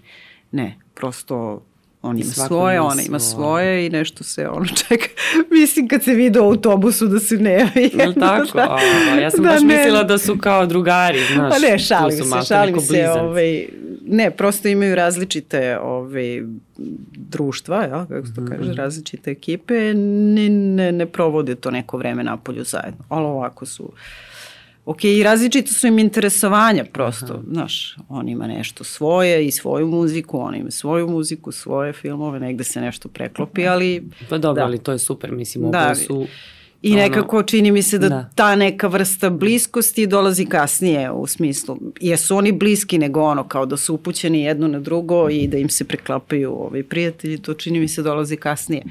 [0.52, 1.62] Ne, prosto
[2.06, 5.08] on ima svoje, ona ima svoje i nešto se ono čeka.
[5.58, 7.90] Mislim kad se vidi u autobusu da se ne javi.
[7.94, 8.46] Jel tako?
[8.56, 8.78] Da,
[9.14, 9.76] o, ja sam da, baš ne.
[9.76, 11.52] mislila da su kao drugari, znaš.
[11.52, 13.08] Pa ne, šalim se, šalim se.
[13.08, 13.66] Ovaj,
[14.06, 16.42] ne, prosto imaju različite ovaj,
[17.16, 18.76] društva, ja, kako se to kaže, mm -hmm.
[18.76, 23.04] različite ekipe, ne, ne, ne provode to neko vreme napolju zajedno.
[23.08, 23.92] Ali ovako su
[24.86, 27.42] ok, i različito su im interesovanja prosto, Aha.
[27.50, 32.64] znaš, on ima nešto svoje i svoju muziku, on ima svoju muziku, svoje filmove, negde
[32.64, 34.08] se nešto preklopi, ali...
[34.28, 34.66] Pa dobro, da.
[34.66, 36.26] ali to je super, mislim, da, su...
[36.82, 41.26] I ono, nekako čini mi se da, da ta neka vrsta bliskosti dolazi kasnije u
[41.26, 45.58] smislu, jesu oni bliski nego ono kao da su upućeni jedno na drugo i da
[45.58, 48.82] im se preklapaju ovi prijatelji, to čini mi se dolazi kasnije.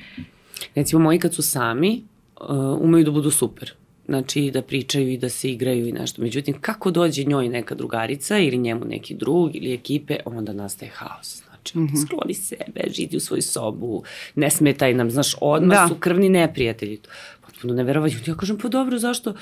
[0.75, 2.03] Recimo moji kad su sami,
[2.41, 3.73] uh, umeju da budu super
[4.05, 6.21] znači da pričaju i da se igraju i nešto.
[6.21, 11.43] Međutim, kako dođe njoj neka drugarica ili njemu neki drug ili ekipe, onda nastaje haos.
[11.45, 12.05] Znači, mm -hmm.
[12.05, 14.03] skloni sebe, židi u svoju sobu,
[14.35, 15.87] ne smetaj nam, znaš, odmah da.
[15.87, 16.99] su krvni neprijatelji.
[17.45, 18.19] Potpuno neverovatno.
[18.25, 19.33] Ja kažem, pa dobro, zašto?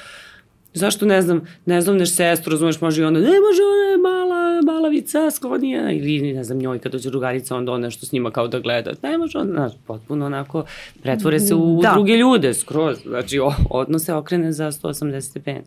[0.74, 3.98] Zašto ne znam, ne znam neš sestru, razumeš, može i onda, ne može ona je
[3.98, 8.32] mala, malavica, sklonija, ili ne znam njoj kad dođe drugarica, onda ona nešto s njima
[8.32, 10.64] kao da gleda, ne može ona, znaš, potpuno onako,
[11.04, 11.92] pretvore se u da.
[11.94, 15.64] druge ljude, skroz, znači o, odnose okrene za 180 stepeni.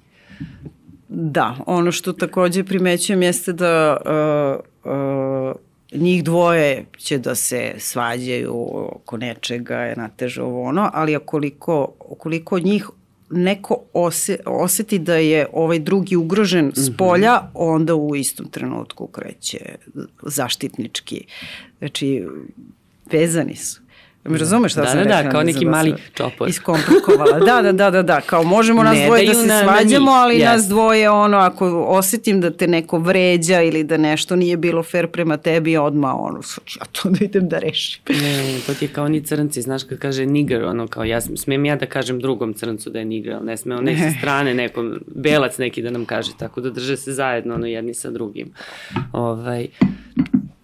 [1.09, 3.97] Da, ono što takođe primećujem jeste da
[4.85, 8.53] uh, uh, njih dvoje će da se svađaju
[8.95, 12.91] oko nečega, nateže ovo ono, ali koliko, koliko njih
[13.31, 16.97] neko ose, oseti da je ovaj drugi ugrožen s mhm.
[16.97, 19.59] polja, onda u istom trenutku kreće
[20.23, 21.25] zaštitnički.
[21.79, 22.25] Znači,
[23.13, 23.86] vezani su.
[24.29, 25.23] Mi razumeš šta da, sam da, rekla?
[25.23, 26.49] Da, kao neki mali čopor.
[26.49, 27.39] Iskomplikovala.
[27.39, 28.21] Da, da, da, da, da.
[28.21, 30.45] Kao možemo nas ne, dvoje da, da se na, svađamo, na ali yes.
[30.45, 35.07] nas dvoje ono, ako osetim da te neko vređa ili da nešto nije bilo fair
[35.07, 36.41] prema tebi, odmah ono,
[36.81, 38.03] ja to da idem da rešim.
[38.09, 41.65] Ne, to ti je kao ni crnci, znaš kad kaže nigger, ono kao ja smem
[41.65, 43.97] ja da kažem drugom crncu da je nigger, ali ne sme on ne.
[43.99, 47.95] sa strane nekom, belac neki da nam kaže, tako da drže se zajedno ono jedni
[47.95, 48.53] sa drugim.
[49.13, 49.67] Ovaj,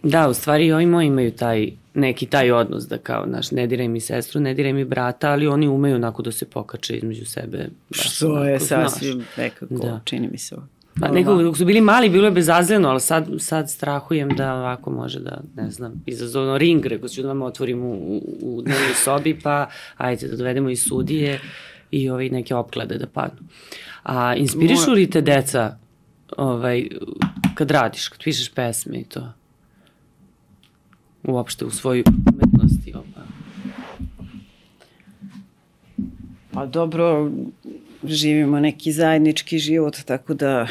[0.03, 3.89] da, u stvari ovi moji imaju taj neki taj odnos da kao, naš, ne diraj
[3.89, 7.69] mi sestru, ne diraj mi brata, ali oni umeju onako da se pokače između sebe.
[7.91, 9.37] Što onako, je sasvim znaš.
[9.37, 10.01] nekako, da.
[10.05, 10.57] čini mi se.
[11.01, 14.91] Pa nekako, dok su bili mali, bilo je bezazleno, ali sad, sad strahujem da ovako
[14.91, 18.95] može da, ne znam, izazovno ring, reko ću da vam otvorim u, u, u dnevnoj
[19.05, 21.41] sobi, pa ajde da dovedemo i sudije
[21.91, 23.49] i ovaj, neke opklade da padnu.
[24.03, 25.79] A inspirišu li te deca
[26.37, 26.89] ovaj,
[27.55, 29.33] kad radiš, kad pišeš pesme i to?
[31.25, 32.95] Uopšte u svojoj umetnosti.
[32.95, 33.23] Opa.
[36.53, 37.31] Pa dobro,
[38.05, 40.67] živimo neki zajednički život, tako da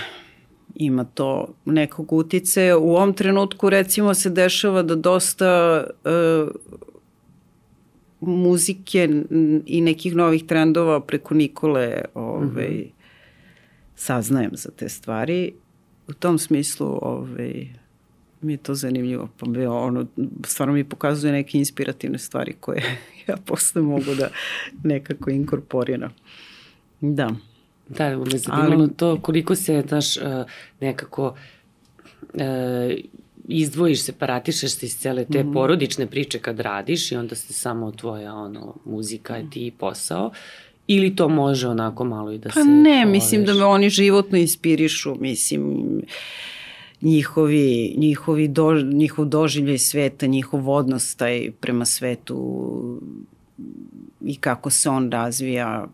[0.75, 2.75] ima to nekog utice.
[2.75, 6.51] U ovom trenutku recimo se dešava da dosta uh,
[8.19, 9.09] muzike
[9.65, 12.89] i nekih novih trendova preko Nikole ovaj, mm -hmm.
[13.95, 15.53] saznajem za te stvari.
[16.07, 17.67] U tom smislu ovaj,
[18.41, 19.29] mi je to zanimljivo.
[19.37, 20.05] Pa bi ono,
[20.45, 24.29] stvarno mi pokazuje neke inspirativne stvari koje ja posle mogu da
[24.83, 26.13] nekako inkorporiram.
[27.01, 27.31] Da.
[27.87, 28.93] Da, me zanimalo Ali...
[28.93, 30.43] to koliko se, znaš, e,
[30.79, 31.35] nekako
[32.33, 32.97] e,
[33.47, 35.53] izdvojiš, separatišeš se iz cele te mm.
[35.53, 40.31] porodične priče kad radiš i onda se samo tvoja ono, muzika i ti posao
[40.87, 42.59] ili to može onako malo i da pa se...
[42.59, 43.11] Pa ne, poveš?
[43.11, 45.85] mislim da me oni životno inspirišu, mislim
[47.01, 53.01] njihovi, njihovi do, njihov doživljaj sveta, njihov odnos taj prema svetu
[54.21, 55.87] i kako se on razvija,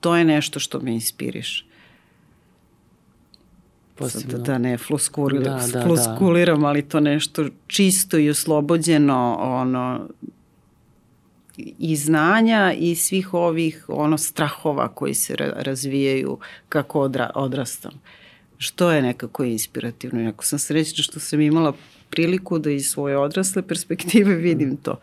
[0.00, 1.66] to je nešto što me inspiriš.
[3.94, 4.38] Posebno.
[4.38, 6.68] Da ne floskuliram, da, da, da.
[6.68, 10.08] ali to nešto čisto i oslobođeno, ono,
[11.78, 17.92] i znanja i svih ovih ono strahova koji se razvijaju kako odra, odrastam.
[17.94, 18.25] Uh,
[18.58, 20.20] što je nekako inspirativno.
[20.20, 21.72] Jako sam srećna što sam imala
[22.10, 24.98] priliku da iz svoje odrasle perspektive vidim to.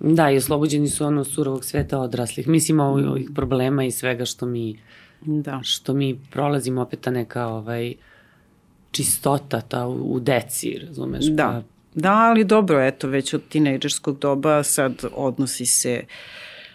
[0.00, 2.48] Da, i oslobođeni su ono surovog sveta odraslih.
[2.48, 4.78] Mislim, ovih problema i svega što mi,
[5.20, 5.60] da.
[5.62, 7.94] što mi prolazimo, opet ta neka ovaj,
[8.90, 11.24] čistota ta u, u deci, razumeš?
[11.24, 11.44] Da.
[11.44, 11.78] Pa...
[12.00, 16.04] Da, ali dobro, eto, već od tinejdžerskog doba sad odnosi se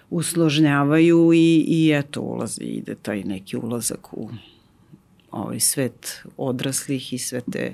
[0.10, 4.30] usložnjavaju i, i eto ulazi, ide taj neki ulazak u
[5.34, 7.74] ovaj svet odraslih i sve te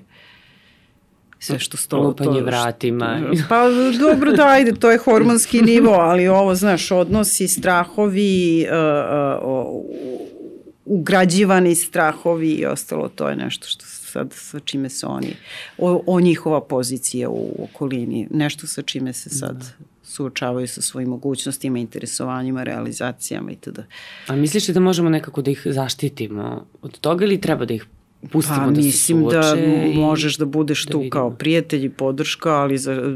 [1.39, 1.97] sve što sto...
[1.97, 3.21] Lupanje vratima.
[3.49, 3.63] Pa
[3.99, 9.83] dobro, da, ajde, to je hormonski nivo, ali ovo, znaš, odnosi, strahovi, uh, uh,
[10.85, 15.35] ugrađivani strahovi i ostalo, to je nešto što sad sa čime se oni,
[15.77, 19.85] o, o njihova pozicija u okolini, nešto sa čime se sad da.
[20.09, 23.79] Suočavaju sa svojim mogućnostima, interesovanjima, realizacijama itd.
[24.27, 27.85] A misliš da možemo nekako da ih zaštitimo od toga ili treba da ih
[28.31, 29.55] pustimo pa, da mislim da
[29.95, 31.11] možeš da budeš da tu vidimo.
[31.11, 33.15] kao prijatelj i podrška, ali za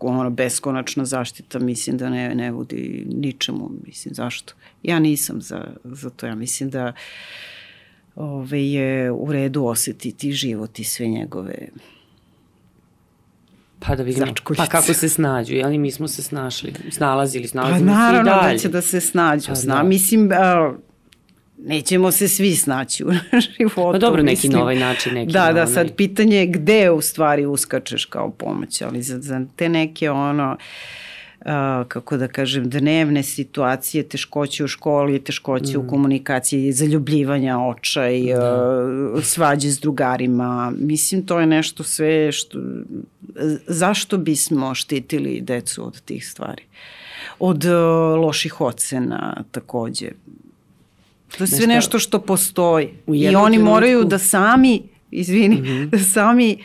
[0.00, 4.54] ono beskonačna zaštita mislim da ne, ne vodi ničemu, mislim zašto.
[4.82, 6.92] Ja nisam za, za to, ja mislim da
[8.14, 11.68] ove, je u redu osetiti život i sve njegove
[13.86, 14.62] Pa da vidimo, Začkuljice.
[14.62, 18.14] pa kako se snađu, jeli mi smo se snašli, snalazili, pa snalazimo pa, se i
[18.14, 18.24] dalje.
[18.24, 19.82] Pa naravno da će da se snađu, pa, zna, da.
[19.82, 20.72] mislim, a,
[21.58, 23.12] nećemo se svi snaći u
[23.58, 23.92] životu.
[23.92, 24.52] Pa dobro, neki mislim.
[24.52, 25.14] na ovaj način.
[25.14, 29.40] Neki da, da, sad pitanje je gde u stvari uskačeš kao pomoć, ali za, za
[29.56, 31.09] te neke ono, Uh,
[31.88, 35.80] kako da kažem, dnevne situacije, teškoće u školi, teškoće mm.
[35.80, 38.84] u komunikaciji, zaljubljivanja očaj, da.
[39.14, 40.72] uh, svađe s drugarima.
[40.78, 42.58] Mislim, to je nešto sve što...
[43.66, 46.62] Zašto bismo štitili decu od tih stvari?
[47.38, 47.64] Od
[48.16, 50.10] loših ocena takođe.
[51.38, 52.88] To je sve nešto što postoji.
[53.06, 55.90] I oni moraju da sami, izvini, mm -hmm.
[55.90, 56.58] da sami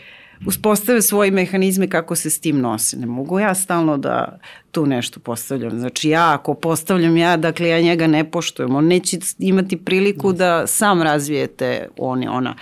[0.47, 2.97] uspostave svoje mehanizme kako se s tim nose.
[2.97, 4.39] Ne mogu ja stalno da
[4.71, 5.79] tu nešto postavljam.
[5.79, 8.75] Znači ja ako postavljam ja, dakle ja njega ne poštujem.
[8.75, 12.55] On neće imati priliku da sam razvijete oni, ona,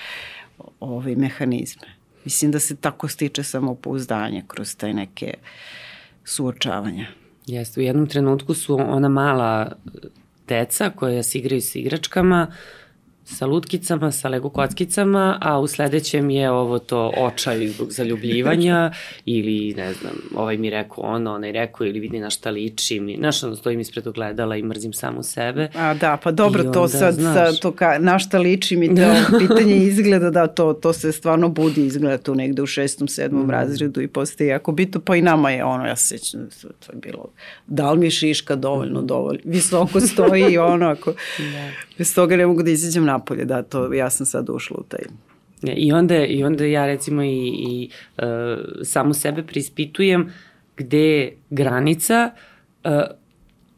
[0.79, 1.87] ove mehanizme.
[2.25, 5.33] Mislim da se tako stiče samopouzdanje kroz taj neke
[6.23, 7.07] suočavanja.
[7.45, 9.71] Jeste, u jednom trenutku su ona mala
[10.47, 12.47] deca koja se igraju sa igračkama,
[13.25, 18.91] sa lutkicama, sa lego kockicama, a u sledećem je ovo to očaj zbog zaljubljivanja
[19.25, 23.17] ili ne znam, ovaj mi rekao ono, onaj rekao ili vidi na šta ličim, i,
[23.17, 25.69] znaš, ono stojim ispred ogledala i mrzim samu sebe.
[25.75, 28.95] A da, pa dobro, onda, to sad, znaš, sa, to ka, na šta ličim i
[28.95, 29.13] to
[29.47, 33.49] pitanje izgleda da to, to se stvarno budi, izgleda tu negde u šestom, sedmom mm.
[33.49, 36.99] razredu i postaje jako bitno, pa i nama je ono, ja se sećam, to je
[36.99, 37.29] bilo,
[37.67, 41.69] da li mi šiška dovoljno, dovoljno, visoko stoji i ono, ako, da.
[41.97, 45.05] Bez toga ne mogu da izađem napolje, da, to ja sam sad ušla u taj.
[45.75, 48.23] I onda, I onda ja recimo i, i uh,
[48.83, 50.33] samu sebe prispitujem
[50.77, 52.31] gde je granica
[52.83, 52.91] uh,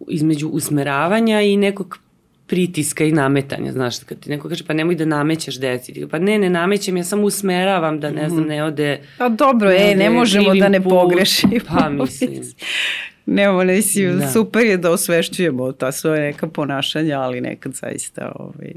[0.08, 2.00] između usmeravanja i nekog
[2.48, 6.38] pritiska i nametanja, znaš, kad ti neko kaže pa nemoj da namećeš deci, pa ne,
[6.40, 8.50] ne namećem, ja samo usmeravam da ne znam, mhm.
[8.50, 9.02] ne ode...
[9.18, 11.54] Pa dobro, ne e, ne možemo da ne pogrešimo.
[11.68, 12.32] Pa mislim.
[13.26, 14.32] Nemo, mislim, da.
[14.32, 18.74] super je da osvešćujemo ta svoje neka ponašanja, ali nekad zaista ovaj,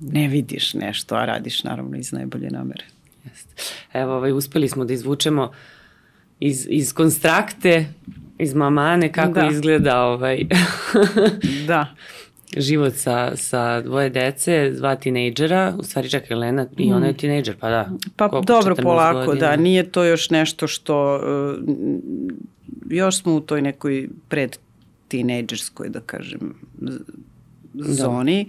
[0.00, 2.84] ne vidiš nešto, a radiš naravno iz najbolje namere.
[3.24, 3.54] Jeste.
[3.92, 5.52] Evo, ovaj, uspeli smo da izvučemo
[6.40, 7.86] iz, iz konstrakte,
[8.38, 9.48] iz mamane, kako da.
[9.52, 10.46] izgleda ovaj...
[11.68, 11.94] da
[12.56, 17.16] život sa, sa dvoje dece, dva tinejdžera, u stvari čak Elena i ona je mm.
[17.16, 17.90] tinejdžer, pa da.
[18.16, 19.48] Pa dobro, polako, godina.
[19.48, 21.64] da, nije to još nešto što, uh,
[22.90, 24.56] još smo u toj nekoj pred
[25.08, 26.54] tinejdžerskoj, da kažem,
[27.74, 28.44] zoni.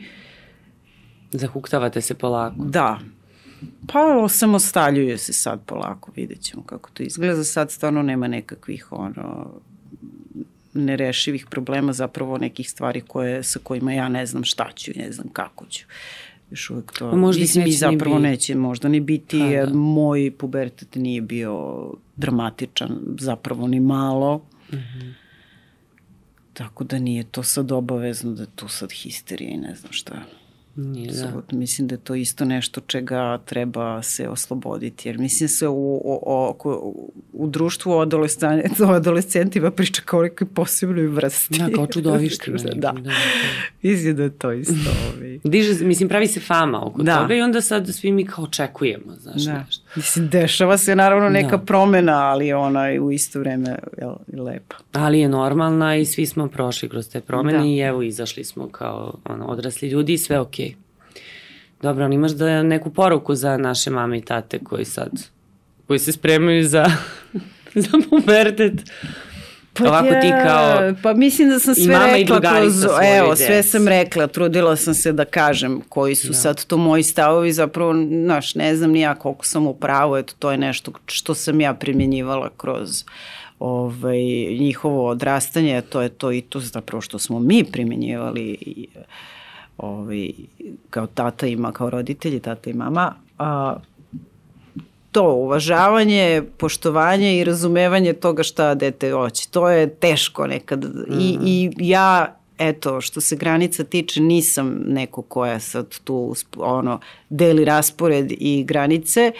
[1.32, 1.40] Da.
[1.40, 2.56] Zahuktavate se polako.
[2.58, 3.00] Da,
[3.88, 7.44] Pa osamostaljuje se sad polako, vidjet ćemo kako to izgleda.
[7.44, 9.52] Sad stvarno nema nekakvih ono,
[10.78, 15.28] nerešivih problema, zapravo nekih stvari koje, sa kojima ja ne znam šta ću, ne znam
[15.34, 15.86] kako ću.
[16.52, 19.74] Još uvek to, možda mislim i zapravo neće možda ni biti, ha, da.
[19.74, 24.38] moj pubertet nije bio dramatičan, zapravo ni malo.
[24.72, 25.14] Mm -hmm.
[26.54, 30.16] Tako da nije to sad obavezno da tu sad histerija i ne znam šta.
[30.78, 31.58] Nije, da.
[31.58, 36.56] Mislim da je to isto nešto čega treba se osloboditi, jer mislim se u, u,
[36.64, 38.08] u, u društvu o,
[38.88, 41.60] o adolescentima priča kao nekoj posebnoj vrsti.
[41.60, 42.52] Da, kao čudovište.
[42.52, 42.92] da, da.
[42.92, 43.12] da.
[43.82, 44.90] Mislim da je to isto.
[45.14, 45.40] Ovi.
[45.52, 47.22] Diže, mislim, pravi se fama oko da.
[47.22, 49.54] toga i onda sad svi mi kao očekujemo, znaš da.
[49.60, 49.86] nešto.
[49.96, 51.64] Mislim, dešava se naravno neka da.
[51.64, 54.76] promena, ali ona u isto vreme je lepa.
[54.94, 57.66] Ali je normalna i svi smo prošli kroz te promene da.
[57.66, 60.66] i evo izašli smo kao ono, odrasli ljudi i sve okej.
[60.66, 60.67] Okay.
[61.82, 65.10] Dobro, ali imaš da neku poruku za naše mame i tate koji sad,
[65.88, 66.86] koji se spremaju za,
[67.76, 68.74] za pubertet.
[69.74, 72.84] Pa Ovako ja, ti kao Pa mislim da sam sve rekla kroz,
[73.18, 73.44] evo, djeci.
[73.44, 76.34] sve sam rekla, trudila sam se da kažem koji su da.
[76.34, 80.34] sad to moji stavovi, zapravo, znaš, ne znam ni ja koliko sam u pravu, eto,
[80.40, 83.04] to je nešto što sam ja primjenjivala kroz
[83.60, 84.18] ovaj,
[84.60, 88.58] njihovo odrastanje, to je to i to zapravo što smo mi primenjivali
[89.78, 90.32] ovaj,
[90.90, 93.76] kao tata ima, kao roditelji, tata i mama, a,
[95.12, 99.48] to uvažavanje, poštovanje i razumevanje toga šta dete hoće.
[99.52, 100.84] To je teško nekad.
[100.84, 101.20] Mm -hmm.
[101.20, 101.48] I, mhm.
[101.48, 107.00] I ja eto, što se granica tiče, nisam neko koja sad tu ono,
[107.30, 109.32] deli raspored i granice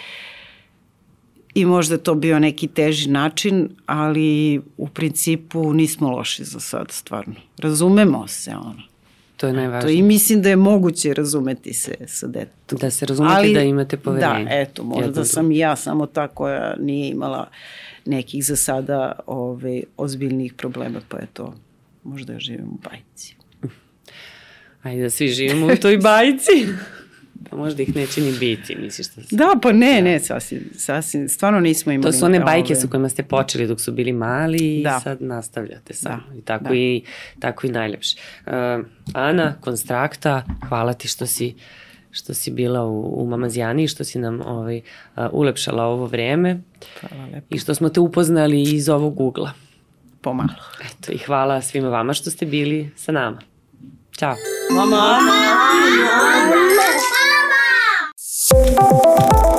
[1.54, 7.34] i možda to bio neki teži način, ali u principu nismo loši za sad, stvarno.
[7.58, 8.82] Razumemo se, ono.
[9.38, 9.82] To je najvažnije.
[9.82, 12.78] To I mislim da je moguće razumeti se sa detetom.
[12.78, 14.44] Da se razumete ali, da imate poverenje.
[14.44, 17.48] Da, eto, možda Jedno sam i ja samo ta koja nije imala
[18.04, 21.54] nekih za sada ove, ozbiljnih problema, pa je to
[22.04, 23.36] možda ja živim u bajci.
[24.82, 26.66] Ajde da svi živimo u toj bajci.
[27.50, 29.36] Pa možda ih neće ni biti, misliš da se...
[29.36, 32.12] Da, pa ne, ne, sasvim, sasvim, stvarno nismo imali...
[32.12, 32.80] To su one bajke ove...
[32.80, 34.96] sa kojima ste počeli dok su bili mali da.
[34.98, 36.22] i sad nastavljate samo.
[36.30, 36.38] Da.
[36.38, 36.74] I tako, da.
[36.74, 37.02] i,
[37.40, 38.16] tako i najlepše.
[38.46, 38.52] Uh,
[39.12, 41.54] Ana, Konstrakta, hvala ti što si
[42.10, 44.76] što si bila u, u Mamazijani i što si nam ovaj,
[45.16, 46.60] uh, ulepšala ovo vreme.
[47.00, 47.46] Hvala lepo.
[47.50, 49.52] I što smo te upoznali iz ovog ugla.
[50.20, 50.48] Pomalo.
[50.80, 53.38] Eto, i hvala svima vama što ste bili sa nama.
[54.18, 54.34] Ćao.
[54.70, 54.96] Mama!
[54.96, 55.20] Mama!
[55.20, 57.17] Mama!
[58.54, 59.57] Mama!